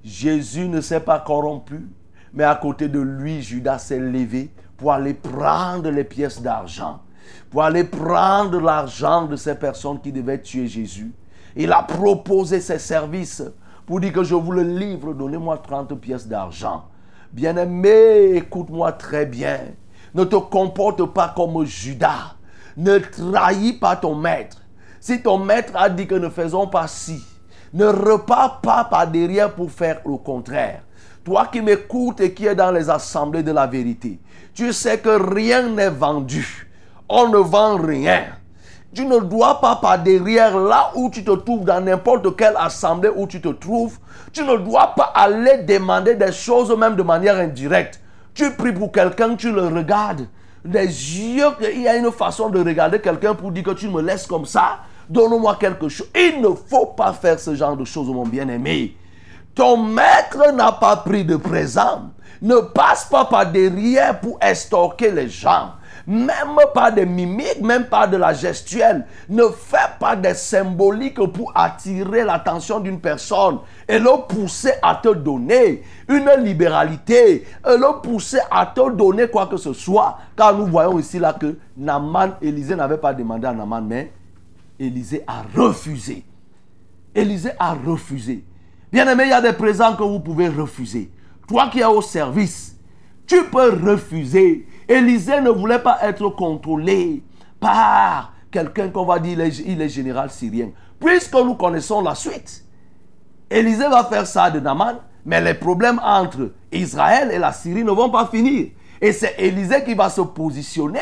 Jésus 0.04 0.68
ne 0.68 0.82
s'est 0.82 1.00
pas 1.00 1.20
corrompu, 1.20 1.88
mais 2.34 2.44
à 2.44 2.56
côté 2.56 2.88
de 2.88 3.00
lui, 3.00 3.42
Judas 3.42 3.80
s'est 3.80 4.00
levé 4.00 4.52
pour 4.78 4.94
aller 4.94 5.14
prendre 5.14 5.90
les 5.90 6.04
pièces 6.04 6.42
d'argent, 6.42 7.02
pour 7.50 7.64
aller 7.64 7.84
prendre 7.84 8.60
l'argent 8.60 9.26
de 9.26 9.36
ces 9.36 9.56
personnes 9.56 10.00
qui 10.00 10.12
devaient 10.12 10.42
tuer 10.42 10.68
Jésus. 10.68 11.12
Il 11.56 11.72
a 11.72 11.84
proposé 11.84 12.62
ses 12.62 12.80
services 12.80 13.44
pour 13.86 14.00
dire 14.00 14.14
que 14.14 14.24
je 14.24 14.36
vous 14.36 14.52
le 14.52 14.62
livre, 14.62 15.14
donnez-moi 15.14 15.58
30 15.58 16.00
pièces 16.00 16.28
d'argent. 16.28 16.86
Bien-aimé, 17.32 18.34
écoute-moi 18.36 18.92
très 18.94 19.26
bien. 19.26 19.60
Ne 20.14 20.24
te 20.24 20.36
comporte 20.36 21.04
pas 21.06 21.34
comme 21.36 21.66
Judas. 21.66 22.36
Ne 22.78 23.00
trahis 23.00 23.74
pas 23.74 23.96
ton 23.96 24.16
maître. 24.16 24.62
Si 25.00 25.22
ton 25.22 25.38
maître 25.38 25.74
a 25.76 25.90
dit 25.90 26.08
que 26.08 26.16
ne 26.16 26.30
faisons 26.30 26.68
pas 26.68 26.88
ci, 26.88 27.24
ne 27.74 27.86
repars 27.86 28.62
pas 28.62 28.84
par 28.84 29.08
derrière 29.08 29.54
pour 29.54 29.72
faire 29.72 30.02
le 30.06 30.18
contraire. 30.18 30.84
Toi 31.24 31.48
qui 31.52 31.62
m'écoutes 31.62 32.22
et 32.22 32.34
qui 32.34 32.46
es 32.46 32.56
dans 32.56 32.72
les 32.72 32.90
assemblées 32.90 33.44
de 33.44 33.52
la 33.52 33.68
vérité, 33.68 34.20
tu 34.54 34.74
sais 34.74 35.00
que 35.00 35.34
rien 35.34 35.70
n'est 35.70 35.90
vendu. 35.90 36.69
On 37.12 37.28
ne 37.28 37.38
vend 37.38 37.78
rien. 37.78 38.26
Tu 38.94 39.04
ne 39.04 39.20
dois 39.20 39.60
pas 39.60 39.78
par 39.78 39.98
derrière 39.98 40.58
là 40.58 40.92
où 40.94 41.10
tu 41.10 41.24
te 41.24 41.32
trouves, 41.32 41.66
dans 41.66 41.84
n'importe 41.84 42.36
quelle 42.36 42.56
assemblée 42.56 43.10
où 43.16 43.26
tu 43.26 43.42
te 43.42 43.50
trouves, 43.50 43.98
tu 44.32 44.44
ne 44.44 44.56
dois 44.58 44.94
pas 44.96 45.12
aller 45.16 45.64
demander 45.64 46.14
des 46.14 46.32
choses 46.32 46.76
même 46.78 46.96
de 46.96 47.02
manière 47.02 47.38
indirecte. 47.38 48.00
Tu 48.36 48.52
pries 48.52 48.74
pour 48.74 48.92
quelqu'un, 48.92 49.36
tu 49.36 49.52
le 49.52 49.68
regardes. 49.68 50.28
Des 50.64 50.86
yeux, 50.86 51.48
il 51.74 51.82
y 51.82 51.88
a 51.88 51.96
une 51.96 52.12
façon 52.12 52.50
de 52.50 52.60
regarder 52.60 53.00
quelqu'un 53.00 53.34
pour 53.34 53.52
dire 53.52 53.64
que 53.64 53.72
tu 53.72 53.88
me 53.88 54.02
laisses 54.02 54.28
comme 54.28 54.46
ça. 54.46 54.80
Donne-moi 55.10 55.58
quelque 55.60 55.90
chose. 55.90 56.10
Il 56.16 56.42
ne 56.42 56.50
faut 56.50 56.88
pas 56.88 57.14
faire 57.14 57.40
ce 57.40 57.56
genre 57.56 57.76
de 57.76 57.86
choses, 57.86 58.08
mon 58.08 58.26
bien-aimé. 58.26 58.96
Ton 59.56 59.78
maître 59.78 60.52
n'a 60.54 60.74
pas 60.74 60.98
pris 60.98 61.26
de 61.26 61.38
présent. 61.38 62.12
Ne 62.42 62.58
passe 62.58 63.06
pas 63.06 63.26
par 63.26 63.52
derrière 63.52 64.20
pour 64.20 64.38
estorquer 64.42 65.12
les 65.12 65.28
gens 65.28 65.72
même 66.10 66.58
pas 66.74 66.90
des 66.90 67.06
mimiques, 67.06 67.62
même 67.62 67.86
pas 67.86 68.08
de 68.08 68.18
la 68.18 68.34
gestuelle. 68.34 69.06
Ne 69.30 69.44
fais 69.50 69.78
pas 70.00 70.16
des 70.16 70.34
symboliques 70.34 71.24
pour 71.32 71.52
attirer 71.54 72.24
l'attention 72.24 72.80
d'une 72.80 73.00
personne 73.00 73.60
et 73.88 74.00
le 74.00 74.26
pousser 74.28 74.72
à 74.82 74.96
te 74.96 75.14
donner 75.14 75.84
une 76.08 76.32
libéralité, 76.40 77.46
et 77.46 77.78
le 77.78 78.02
pousser 78.02 78.40
à 78.50 78.66
te 78.66 78.90
donner 78.90 79.28
quoi 79.28 79.46
que 79.46 79.58
ce 79.58 79.72
soit. 79.72 80.18
Car 80.36 80.58
nous 80.58 80.66
voyons 80.66 80.98
ici 80.98 81.20
là 81.20 81.34
que 81.34 81.56
Naman, 81.78 82.32
Élisée 82.42 82.76
n'avait 82.76 82.98
pas 82.98 83.14
demandé 83.14 83.46
à 83.46 83.54
Naman, 83.54 83.82
mais 83.82 84.12
Élisée 84.80 85.24
a 85.28 85.44
refusé. 85.56 86.26
Élisée 87.14 87.52
a 87.60 87.76
refusé. 87.76 88.44
Bien 88.92 89.08
aimé, 89.08 89.26
il 89.26 89.30
y 89.30 89.34
a 89.34 89.42
des 89.42 89.54
présents 89.54 89.96
que 89.96 90.02
vous 90.02 90.22
pouvez 90.22 90.48
refuser. 90.48 91.12
Toi 91.48 91.70
qui 91.72 91.82
es 91.82 91.86
au 91.86 92.02
service, 92.02 92.76
tu 93.28 93.44
peux 93.44 93.70
refuser 93.70 94.66
Élisée 94.90 95.40
ne 95.40 95.52
voulait 95.52 95.80
pas 95.80 96.00
être 96.02 96.28
contrôlé 96.30 97.24
par 97.60 98.34
quelqu'un 98.50 98.90
qu'on 98.90 99.06
va 99.06 99.20
dire 99.20 99.40
il 99.40 99.80
est 99.82 99.90
général 99.90 100.32
syrien. 100.32 100.72
Puisque 101.00 101.36
nous 101.36 101.54
connaissons 101.54 102.02
la 102.02 102.16
suite, 102.16 102.66
Élisée 103.52 103.88
va 103.88 104.04
faire 104.04 104.26
ça 104.26 104.50
de 104.50 104.60
Naman, 104.60 104.96
mais 105.26 105.42
les 105.42 105.54
problèmes 105.54 106.02
entre 106.04 106.52
Israël 106.72 107.30
et 107.32 107.38
la 107.38 107.54
Syrie 107.54 107.84
ne 107.84 107.92
vont 107.92 108.10
pas 108.10 108.26
finir. 108.26 108.70
Et 109.00 109.12
c'est 109.12 109.36
Élisée 109.38 109.84
qui 109.84 109.94
va 109.94 110.10
se 110.10 110.22
positionner 110.22 111.00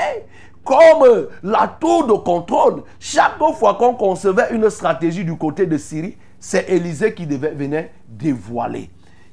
comme 0.65 1.28
la 1.43 1.67
tour 1.80 2.06
de 2.08 2.13
contrôle. 2.13 2.84
Chaque 3.00 3.38
fois 3.58 3.76
qu'on 3.76 3.93
concevait 3.93 4.50
une 4.52 4.69
stratégie 4.69 5.23
du 5.23 5.38
côté 5.38 5.65
de 5.65 5.78
Syrie, 5.78 6.17
c'est 6.39 6.69
Élisée 6.69 7.13
qui 7.13 7.26
devait 7.26 7.52
venir 7.52 7.86
dévoiler. 8.08 8.89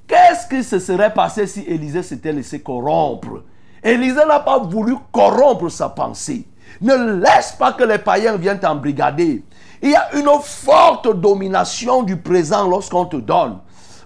Qu'est-ce 0.07 0.49
qui 0.49 0.63
se 0.63 0.79
serait 0.79 1.13
passé 1.13 1.49
si 1.49 1.63
Élisée 1.63 2.05
s'était 2.05 2.33
laissé 2.33 2.61
corrompre? 2.61 3.43
Élisée 3.85 4.25
n'a 4.27 4.41
pas 4.41 4.59
voulu 4.59 4.97
corrompre 5.13 5.69
sa 5.69 5.91
pensée. 5.91 6.49
Ne 6.81 7.21
laisse 7.21 7.53
pas 7.53 7.75
que 7.75 7.85
les 7.85 7.99
païens 7.99 8.37
viennent 8.37 8.59
t'embrigader. 8.59 9.45
Il 9.83 9.91
y 9.91 9.95
a 9.95 10.15
une 10.15 10.31
forte 10.43 11.15
domination 11.21 12.03
du 12.03 12.17
présent 12.17 12.67
lorsqu'on 12.67 13.05
te 13.05 13.17
donne. 13.17 13.59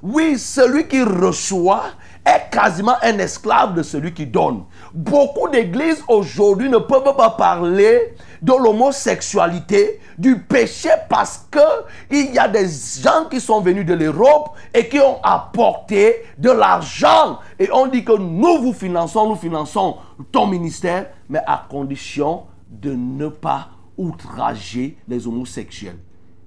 Oui, 0.02 0.38
celui 0.38 0.86
qui 0.88 1.02
reçoit 1.02 1.84
est 2.24 2.50
quasiment 2.50 2.96
un 3.02 3.18
esclave 3.18 3.74
de 3.74 3.82
celui 3.82 4.12
qui 4.12 4.26
donne. 4.26 4.64
Beaucoup 4.92 5.48
d'églises 5.48 6.02
aujourd'hui 6.08 6.68
ne 6.68 6.78
peuvent 6.78 7.16
pas 7.16 7.30
parler 7.30 8.14
de 8.42 8.52
l'homosexualité, 8.52 10.00
du 10.16 10.40
péché, 10.40 10.90
parce 11.08 11.46
qu'il 11.50 12.34
y 12.34 12.38
a 12.38 12.48
des 12.48 12.68
gens 12.68 13.26
qui 13.30 13.40
sont 13.40 13.60
venus 13.60 13.86
de 13.86 13.94
l'Europe 13.94 14.50
et 14.74 14.88
qui 14.88 15.00
ont 15.00 15.18
apporté 15.22 16.24
de 16.38 16.50
l'argent. 16.50 17.38
Et 17.58 17.68
on 17.72 17.86
dit 17.86 18.04
que 18.04 18.16
nous 18.16 18.62
vous 18.62 18.72
finançons, 18.72 19.28
nous 19.28 19.36
finançons 19.36 19.96
ton 20.30 20.46
ministère, 20.46 21.10
mais 21.28 21.40
à 21.46 21.66
condition 21.68 22.44
de 22.68 22.92
ne 22.92 23.28
pas 23.28 23.70
outrager 23.96 24.96
les 25.08 25.26
homosexuels. 25.26 25.98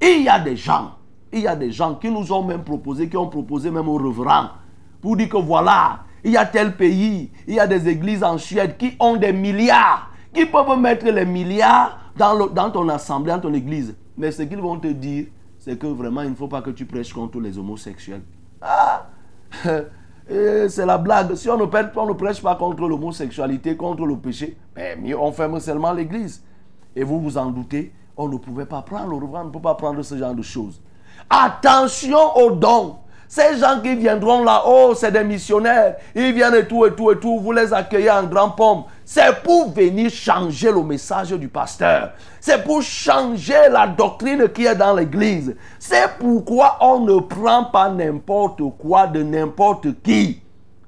il 0.01 0.23
y 0.23 0.29
a 0.29 0.39
des 0.39 0.55
gens, 0.55 0.95
il 1.33 1.41
y 1.41 1.47
a 1.47 1.55
des 1.55 1.71
gens 1.71 1.95
qui 1.95 2.09
nous 2.09 2.31
ont 2.31 2.43
même 2.43 2.63
proposé, 2.63 3.09
qui 3.09 3.17
ont 3.17 3.27
proposé 3.27 3.69
même 3.71 3.89
au 3.89 3.97
reverend, 3.97 4.51
pour 5.01 5.17
dire 5.17 5.27
que 5.27 5.37
voilà, 5.37 6.01
il 6.23 6.31
y 6.31 6.37
a 6.37 6.45
tel 6.45 6.77
pays, 6.77 7.29
il 7.47 7.55
y 7.55 7.59
a 7.59 7.67
des 7.67 7.89
églises 7.89 8.23
en 8.23 8.37
Suède 8.37 8.77
qui 8.77 8.93
ont 8.99 9.17
des 9.17 9.33
milliards, 9.33 10.11
qui 10.33 10.45
peuvent 10.45 10.79
mettre 10.79 11.07
les 11.07 11.25
milliards 11.25 11.99
dans, 12.15 12.47
dans 12.47 12.71
ton 12.71 12.87
assemblée, 12.87 13.33
dans 13.33 13.39
ton 13.39 13.53
église. 13.53 13.95
Mais 14.17 14.31
ce 14.31 14.43
qu'ils 14.43 14.61
vont 14.61 14.79
te 14.79 14.87
dire, 14.87 15.25
c'est 15.59 15.77
que 15.77 15.87
vraiment, 15.87 16.21
il 16.21 16.29
ne 16.29 16.35
faut 16.35 16.47
pas 16.47 16.61
que 16.61 16.69
tu 16.69 16.85
prêches 16.85 17.11
contre 17.11 17.39
les 17.39 17.57
homosexuels. 17.57 18.23
Ah 18.61 19.07
C'est 20.69 20.85
la 20.85 20.97
blague. 20.97 21.35
Si 21.35 21.49
on 21.49 21.57
ne, 21.57 21.65
prêche 22.13 22.41
pas 22.41 22.55
contre 22.55 22.87
l'homosexualité, 22.87 23.75
contre 23.75 24.05
le 24.05 24.15
péché, 24.15 24.57
ben, 24.73 25.01
mieux 25.01 25.19
on 25.19 25.31
ferme 25.33 25.59
seulement 25.59 25.91
l'église. 25.91 26.41
Et 26.95 27.03
vous 27.03 27.19
vous 27.19 27.37
en 27.37 27.51
doutez, 27.51 27.91
on 28.15 28.29
ne 28.29 28.37
pouvait 28.37 28.65
pas 28.65 28.81
prendre, 28.81 29.13
on 29.13 29.45
ne 29.45 29.49
peut 29.49 29.59
pas 29.59 29.75
prendre 29.75 30.01
ce 30.03 30.17
genre 30.17 30.33
de 30.33 30.41
choses. 30.41 30.81
Attention 31.29 32.37
aux 32.37 32.51
dons. 32.51 32.97
Ces 33.33 33.55
gens 33.59 33.79
qui 33.81 33.95
viendront 33.95 34.43
là-haut, 34.43 34.93
c'est 34.93 35.13
des 35.13 35.23
missionnaires. 35.23 35.95
Ils 36.13 36.33
viennent 36.33 36.53
et 36.53 36.67
tout, 36.67 36.85
et 36.85 36.93
tout, 36.93 37.11
et 37.11 37.17
tout. 37.17 37.39
Vous 37.39 37.53
les 37.53 37.71
accueillez 37.71 38.11
en 38.11 38.23
grand 38.23 38.49
pomme. 38.49 38.83
C'est 39.05 39.41
pour 39.41 39.71
venir 39.71 40.09
changer 40.09 40.69
le 40.69 40.83
message 40.83 41.29
du 41.29 41.47
pasteur. 41.47 42.11
C'est 42.41 42.61
pour 42.61 42.81
changer 42.81 43.69
la 43.71 43.87
doctrine 43.87 44.49
qui 44.53 44.65
est 44.65 44.75
dans 44.75 44.93
l'église. 44.93 45.55
C'est 45.79 46.09
pourquoi 46.19 46.75
on 46.81 47.05
ne 47.05 47.21
prend 47.21 47.63
pas 47.63 47.89
n'importe 47.89 48.63
quoi 48.77 49.07
de 49.07 49.23
n'importe 49.23 50.01
qui. 50.03 50.41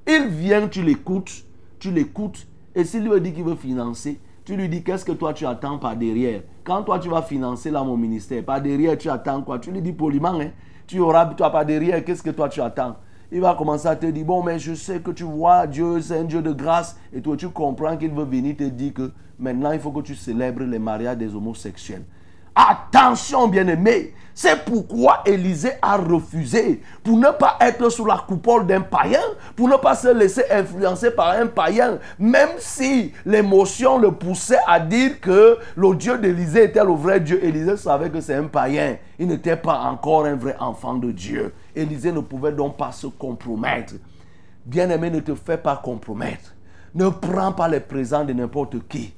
Il 0.06 0.28
vient, 0.28 0.68
tu 0.68 0.84
l'écoutes, 0.84 1.46
tu 1.80 1.92
l'écoutes. 1.92 2.46
Et 2.76 2.84
s'il 2.84 3.08
veut 3.08 3.22
dire 3.22 3.34
qu'il 3.34 3.46
veut 3.46 3.56
financer, 3.56 4.20
Tu 4.46 4.58
lui 4.58 4.68
dis 4.68 4.84
qu'est-ce 4.84 5.06
que 5.06 5.14
toi 5.14 5.34
tu 5.34 5.46
attends 5.46 5.78
par 5.78 5.96
derrière? 5.96 6.42
Quand 6.66 6.84
toi 6.84 7.00
tu 7.00 7.08
vas 7.08 7.22
financer 7.22 7.72
là 7.72 7.82
mon 7.82 7.96
ministère, 7.96 8.44
par 8.44 8.60
derrière 8.60 8.98
tu 8.98 9.10
attends 9.10 9.42
quoi? 9.42 9.58
Tu 9.58 9.72
lui 9.72 9.82
dis 9.82 9.94
poliment, 9.94 10.38
hein, 10.38 10.50
tu 10.88 11.00
auras, 11.00 11.26
toi 11.28 11.52
par 11.52 11.66
derrière, 11.66 12.04
qu'est-ce 12.04 12.24
que 12.24 12.30
toi 12.30 12.50
tu 12.50 12.62
attends? 12.62 12.98
Il 13.32 13.42
va 13.42 13.56
commencer 13.56 13.88
à 13.88 13.96
te 13.96 14.06
dire, 14.06 14.26
bon, 14.26 14.44
mais 14.44 14.60
je 14.60 14.76
sais 14.76 15.00
que 15.00 15.10
tu 15.10 15.24
vois, 15.24 15.66
Dieu, 15.66 16.00
c'est 16.02 16.20
un 16.20 16.24
Dieu 16.24 16.42
de 16.42 16.52
grâce. 16.52 16.98
Et 17.12 17.20
toi, 17.20 17.36
tu 17.36 17.50
comprends 17.50 17.98
qu'il 17.98 18.12
veut 18.12 18.26
venir 18.26 18.56
te 18.56 18.64
dire 18.64 18.94
que 18.94 19.12
maintenant, 19.40 19.72
il 19.72 19.80
faut 19.80 19.92
que 19.92 20.02
tu 20.02 20.14
célèbres 20.16 20.64
les 20.64 20.78
mariages 20.78 21.18
des 21.18 21.34
homosexuels. 21.34 22.04
Attention, 22.56 23.48
bien-aimé. 23.48 24.14
C'est 24.36 24.66
pourquoi 24.66 25.22
Élisée 25.26 25.74
a 25.82 25.96
refusé 25.96 26.82
pour 27.04 27.18
ne 27.18 27.30
pas 27.30 27.58
être 27.62 27.88
sous 27.90 28.06
la 28.06 28.18
coupole 28.28 28.66
d'un 28.66 28.82
païen, 28.82 29.22
pour 29.56 29.70
ne 29.70 29.76
pas 29.76 29.96
se 29.96 30.08
laisser 30.08 30.44
influencer 30.50 31.12
par 31.12 31.30
un 31.30 31.46
païen, 31.46 32.00
même 32.18 32.50
si 32.58 33.14
l'émotion 33.26 34.00
le 34.00 34.12
poussait 34.12 34.58
à 34.68 34.80
dire 34.80 35.20
que 35.22 35.58
le 35.76 35.96
Dieu 35.96 36.18
d'Élisée 36.18 36.64
était 36.64 36.84
le 36.84 36.94
vrai 36.94 37.20
Dieu. 37.20 37.44
Élisée 37.46 37.78
savait 37.78 38.10
que 38.10 38.22
c'est 38.22 38.34
un 38.34 38.48
païen. 38.48 38.98
Il 39.20 39.28
n'était 39.28 39.56
pas 39.56 39.80
encore 39.82 40.26
un 40.26 40.36
vrai 40.36 40.56
enfant 40.60 40.96
de 40.96 41.12
Dieu. 41.12 41.54
Élisée 41.76 42.12
ne 42.12 42.22
pouvait 42.22 42.54
donc 42.54 42.76
pas 42.76 42.92
se 42.92 43.08
compromettre. 43.08 43.94
Bien-aimé, 44.66 45.12
ne 45.12 45.20
te 45.20 45.36
fais 45.36 45.58
pas 45.58 45.76
compromettre. 45.76 46.56
Ne 46.96 47.10
prends 47.10 47.52
pas 47.52 47.68
les 47.68 47.82
présents 47.82 48.26
de 48.26 48.34
n'importe 48.34 48.88
qui. 48.88 49.14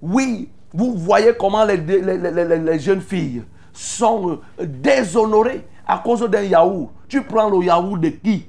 Oui, 0.00 0.48
vous 0.72 0.94
voyez 0.96 1.32
comment 1.38 1.64
les, 1.64 2.78
jeunes 2.78 3.00
filles 3.00 3.42
sont 3.72 4.38
euh, 4.60 4.66
déshonorées 4.66 5.66
à 5.86 5.98
cause 5.98 6.28
d'un 6.28 6.42
yaourt. 6.42 6.90
Tu 7.08 7.22
prends 7.22 7.48
le 7.50 7.64
yaourt 7.64 7.98
de 7.98 8.08
qui? 8.10 8.46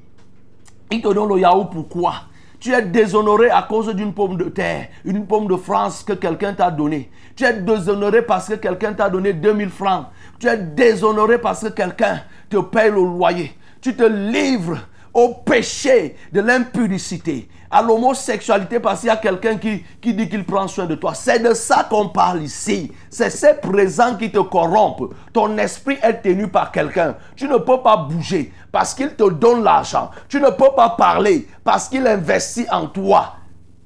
Il 0.92 1.02
te 1.02 1.12
donne 1.14 1.30
le 1.30 1.40
yaourt 1.40 1.72
pourquoi 1.72 2.14
tu 2.62 2.72
es 2.74 2.82
déshonoré 2.84 3.50
à 3.50 3.64
cause 3.64 3.94
d'une 3.96 4.14
pomme 4.14 4.38
de 4.38 4.44
terre, 4.44 4.88
une 5.04 5.26
pomme 5.26 5.48
de 5.48 5.56
France 5.56 6.04
que 6.04 6.14
quelqu'un 6.14 6.54
t'a 6.54 6.70
donnée. 6.70 7.10
Tu 7.36 7.44
es 7.44 7.54
déshonoré 7.54 8.22
parce 8.22 8.50
que 8.50 8.54
quelqu'un 8.54 8.94
t'a 8.94 9.10
donné 9.10 9.34
2000 9.34 9.70
francs. 9.72 10.06
Tu 10.40 10.48
es 10.48 10.58
déshonoré 10.58 11.40
parce 11.40 11.62
que 11.64 11.70
quelqu'un 11.70 12.22
te 12.50 12.58
paye 12.58 12.92
le 12.92 12.98
loyer. 13.04 13.52
Tu 13.82 13.96
te 13.96 14.04
livres 14.04 14.78
au 15.12 15.30
péché 15.44 16.16
de 16.32 16.40
l'impudicité 16.42 17.50
à 17.72 17.82
l'homosexualité 17.82 18.80
parce 18.80 19.00
qu'il 19.00 19.08
y 19.08 19.12
a 19.12 19.18
quelqu'un 19.18 19.58
qui, 19.58 20.14
dit 20.14 20.28
qu'il 20.28 20.44
prend 20.44 20.68
soin 20.68 20.86
de 20.86 20.96
toi. 20.96 21.14
C'est 21.14 21.40
de 21.40 21.54
ça 21.54 21.88
qu'on 21.90 22.10
parle 22.10 22.42
ici. 22.42 22.92
C'est 23.10 23.30
ces 23.30 23.54
présents 23.54 24.16
qui 24.16 24.32
te 24.32 24.40
corrompent. 24.40 25.14
Ton 25.32 25.58
esprit 25.58 25.98
est 26.04 26.22
tenu 26.22 26.48
par 26.48 26.72
quelqu'un. 26.72 27.16
Tu 27.36 27.48
ne 27.48 27.58
peux 27.58 27.82
pas 27.82 27.98
bouger 27.98 28.52
parce 28.72 28.94
qu'il 28.94 29.16
te 29.16 29.30
donne 29.30 29.64
l'argent. 29.64 30.12
Tu 30.28 30.42
ne 30.42 30.50
peux 30.50 30.72
pas 30.76 30.90
parler 30.90 31.48
parce 31.64 31.88
qu'il 31.88 32.06
investit 32.06 32.66
en 32.70 32.88
toi. 32.88 33.36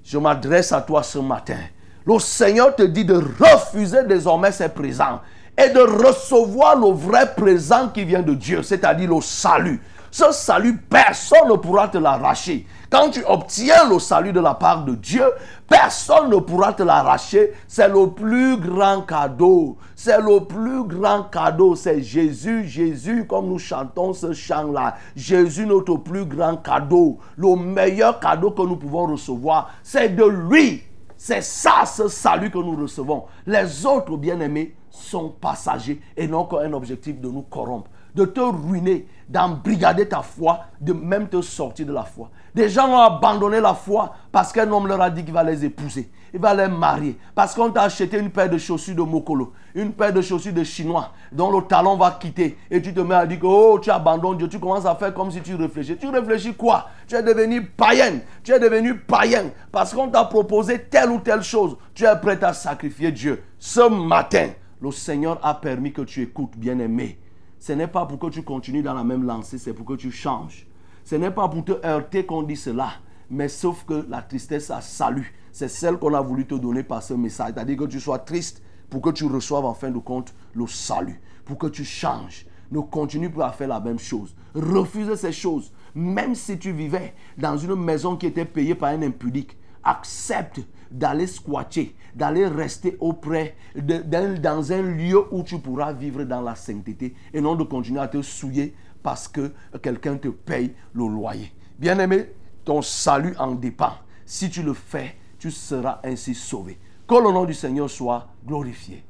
Je 0.03 0.17
m'adresse 0.17 0.71
à 0.71 0.81
toi 0.81 1.03
ce 1.03 1.19
matin. 1.19 1.57
Le 2.05 2.19
Seigneur 2.19 2.75
te 2.75 2.83
dit 2.83 3.05
de 3.05 3.15
refuser 3.15 4.03
désormais 4.03 4.51
ces 4.51 4.69
présents 4.69 5.19
et 5.57 5.69
de 5.69 5.79
recevoir 5.79 6.75
le 6.77 6.91
vrai 6.91 7.33
présent 7.35 7.89
qui 7.89 8.03
vient 8.03 8.21
de 8.21 8.33
Dieu, 8.33 8.61
c'est-à-dire 8.61 9.09
le 9.09 9.21
salut. 9.21 9.81
Ce 10.11 10.31
salut, 10.31 10.77
personne 10.77 11.49
ne 11.49 11.55
pourra 11.55 11.87
te 11.87 11.97
l'arracher. 11.97 12.65
Quand 12.89 13.09
tu 13.09 13.23
obtiens 13.25 13.89
le 13.89 13.99
salut 13.99 14.31
de 14.31 14.39
la 14.39 14.53
part 14.53 14.85
de 14.85 14.95
Dieu, 14.95 15.23
personne 15.67 16.29
ne 16.29 16.37
pourra 16.37 16.73
te 16.73 16.83
l'arracher. 16.83 17.53
C'est 17.67 17.87
le 17.87 18.11
plus 18.11 18.57
grand 18.57 19.01
cadeau. 19.01 19.77
C'est 19.95 20.19
le 20.19 20.45
plus 20.45 20.83
grand 20.83 21.23
cadeau. 21.23 21.75
C'est 21.75 22.01
Jésus, 22.01 22.65
Jésus, 22.67 23.25
comme 23.27 23.47
nous 23.47 23.59
chantons 23.59 24.13
ce 24.13 24.33
chant-là. 24.33 24.95
Jésus, 25.15 25.65
notre 25.65 25.95
plus 25.95 26.25
grand 26.25 26.57
cadeau. 26.57 27.17
Le 27.37 27.55
meilleur 27.55 28.19
cadeau 28.19 28.51
que 28.51 28.61
nous 28.61 28.75
pouvons 28.75 29.07
recevoir, 29.07 29.71
c'est 29.81 30.09
de 30.09 30.25
lui. 30.25 30.83
C'est 31.17 31.43
ça, 31.43 31.85
ce 31.85 32.07
salut 32.07 32.51
que 32.51 32.57
nous 32.57 32.75
recevons. 32.75 33.23
Les 33.47 33.85
autres 33.85 34.17
bien-aimés 34.17 34.75
sont 34.91 35.29
passagers 35.29 36.01
et 36.15 36.27
n'ont 36.27 36.45
qu'un 36.45 36.71
objectif 36.73 37.19
de 37.19 37.29
nous 37.29 37.41
corrompre 37.43 37.89
de 38.15 38.25
te 38.25 38.39
ruiner, 38.39 39.07
d'embrigader 39.29 40.07
ta 40.07 40.21
foi, 40.21 40.61
de 40.79 40.93
même 40.93 41.27
te 41.27 41.41
sortir 41.41 41.85
de 41.85 41.93
la 41.93 42.03
foi. 42.03 42.31
Des 42.55 42.69
gens 42.69 42.87
ont 42.87 42.97
abandonné 42.97 43.59
la 43.59 43.73
foi 43.73 44.15
parce 44.31 44.53
qu'un 44.53 44.71
homme 44.71 44.87
leur 44.87 45.01
a 45.01 45.09
dit 45.09 45.25
qu'il 45.25 45.33
va 45.33 45.43
les 45.43 45.65
épouser, 45.65 46.09
il 46.33 46.39
va 46.39 46.53
les 46.53 46.69
marier, 46.69 47.17
parce 47.35 47.53
qu'on 47.53 47.69
t'a 47.69 47.81
acheté 47.81 48.17
une 48.17 48.29
paire 48.29 48.49
de 48.49 48.57
chaussures 48.57 48.95
de 48.95 49.01
Mokolo, 49.01 49.51
une 49.75 49.91
paire 49.91 50.13
de 50.13 50.21
chaussures 50.21 50.53
de 50.53 50.63
Chinois, 50.63 51.11
dont 51.33 51.51
le 51.51 51.67
talon 51.67 51.97
va 51.97 52.11
quitter, 52.11 52.57
et 52.71 52.81
tu 52.81 52.93
te 52.93 53.01
mets 53.01 53.15
à 53.15 53.25
dire 53.25 53.41
que 53.41 53.45
oh, 53.45 53.77
tu 53.81 53.91
abandonnes 53.91 54.37
Dieu, 54.37 54.47
tu 54.47 54.57
commences 54.57 54.85
à 54.85 54.95
faire 54.95 55.13
comme 55.13 55.31
si 55.31 55.41
tu 55.41 55.53
réfléchis. 55.55 55.97
Tu 55.97 56.07
réfléchis 56.07 56.53
quoi? 56.53 56.87
Tu 57.09 57.15
es 57.15 57.21
devenu 57.21 57.65
païen, 57.65 58.21
tu 58.41 58.53
es 58.53 58.59
devenu 58.59 58.99
païen, 58.99 59.51
parce 59.69 59.93
qu'on 59.93 60.07
t'a 60.07 60.23
proposé 60.23 60.79
telle 60.83 61.09
ou 61.09 61.19
telle 61.19 61.43
chose, 61.43 61.75
tu 61.93 62.05
es 62.05 62.15
prêt 62.21 62.41
à 62.41 62.53
sacrifier 62.53 63.11
Dieu. 63.11 63.43
Ce 63.59 63.81
matin, 63.81 64.47
le 64.79 64.91
Seigneur 64.91 65.39
a 65.43 65.55
permis 65.55 65.91
que 65.91 66.03
tu 66.03 66.21
écoutes, 66.21 66.55
bien-aimé. 66.55 67.19
Ce 67.59 67.73
n'est 67.73 67.87
pas 67.87 68.05
pour 68.05 68.17
que 68.17 68.27
tu 68.27 68.43
continues 68.43 68.81
dans 68.81 68.93
la 68.93 69.03
même 69.03 69.25
lancée, 69.25 69.57
c'est 69.57 69.73
pour 69.73 69.85
que 69.85 69.95
tu 69.95 70.09
changes. 70.09 70.67
Ce 71.05 71.13
n'est 71.13 71.29
pas 71.29 71.47
pour 71.47 71.63
te 71.63 71.85
heurter 71.85 72.25
qu'on 72.25 72.41
dit 72.41 72.55
cela, 72.55 72.89
mais 73.29 73.47
sauf 73.47 73.85
que 73.85 74.07
la 74.09 74.23
tristesse 74.23 74.71
a 74.71 74.81
salut. 74.81 75.35
C'est 75.51 75.67
celle 75.67 75.97
qu'on 75.97 76.15
a 76.15 76.21
voulu 76.21 76.47
te 76.47 76.55
donner 76.55 76.81
par 76.81 77.03
ce 77.03 77.13
message. 77.13 77.51
C'est-à-dire 77.53 77.77
que 77.77 77.83
tu 77.85 77.99
sois 77.99 78.17
triste 78.17 78.63
pour 78.89 79.01
que 79.03 79.11
tu 79.11 79.25
reçoives 79.25 79.65
en 79.65 79.75
fin 79.75 79.91
de 79.91 79.99
compte 79.99 80.33
le 80.55 80.65
salut, 80.65 81.21
pour 81.45 81.59
que 81.59 81.67
tu 81.67 81.85
changes. 81.85 82.47
Ne 82.71 82.79
continue 82.79 83.29
pas 83.29 83.49
à 83.49 83.51
faire 83.51 83.67
la 83.67 83.79
même 83.79 83.99
chose. 83.99 84.35
Refuse 84.55 85.13
ces 85.13 85.31
choses. 85.31 85.71
Même 85.93 86.33
si 86.33 86.57
tu 86.57 86.71
vivais 86.71 87.13
dans 87.37 87.55
une 87.55 87.75
maison 87.75 88.17
qui 88.17 88.25
était 88.25 88.43
payée 88.43 88.73
par 88.73 88.89
un 88.89 89.03
impudique, 89.03 89.55
accepte 89.83 90.61
d'aller 90.89 91.27
squatter, 91.27 91.95
d'aller 92.15 92.47
rester 92.47 92.97
auprès, 92.99 93.55
dans 93.75 94.71
un 94.71 94.81
lieu 94.81 95.23
où 95.31 95.43
tu 95.43 95.59
pourras 95.59 95.93
vivre 95.93 96.23
dans 96.23 96.41
la 96.41 96.55
sainteté 96.55 97.13
et 97.31 97.41
non 97.41 97.55
de 97.55 97.63
continuer 97.63 97.99
à 97.99 98.07
te 98.07 98.23
souiller 98.23 98.73
parce 99.05 99.27
que 99.27 99.51
quelqu'un 99.83 100.17
te 100.17 100.29
paye 100.29 100.73
le 100.95 101.07
loyer. 101.07 101.53
Bien-aimé, 101.77 102.31
ton 102.65 102.81
salut 102.81 103.35
en 103.37 103.53
dépend. 103.53 103.93
Si 104.25 104.49
tu 104.49 104.63
le 104.63 104.73
fais, 104.73 105.15
tu 105.37 105.51
seras 105.51 105.99
ainsi 106.03 106.33
sauvé. 106.33 106.79
Que 107.07 107.13
le 107.13 107.31
nom 107.31 107.45
du 107.45 107.53
Seigneur 107.53 107.87
soit 107.87 108.27
glorifié. 108.47 109.03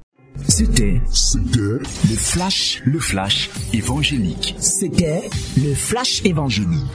C'était 0.49 1.01
le 1.45 1.79
flash, 2.17 2.81
le 2.83 2.99
flash 2.99 3.49
évangélique. 3.71 4.55
C'était 4.59 5.29
le 5.55 5.73
flash 5.73 6.25
évangélique. 6.25 6.91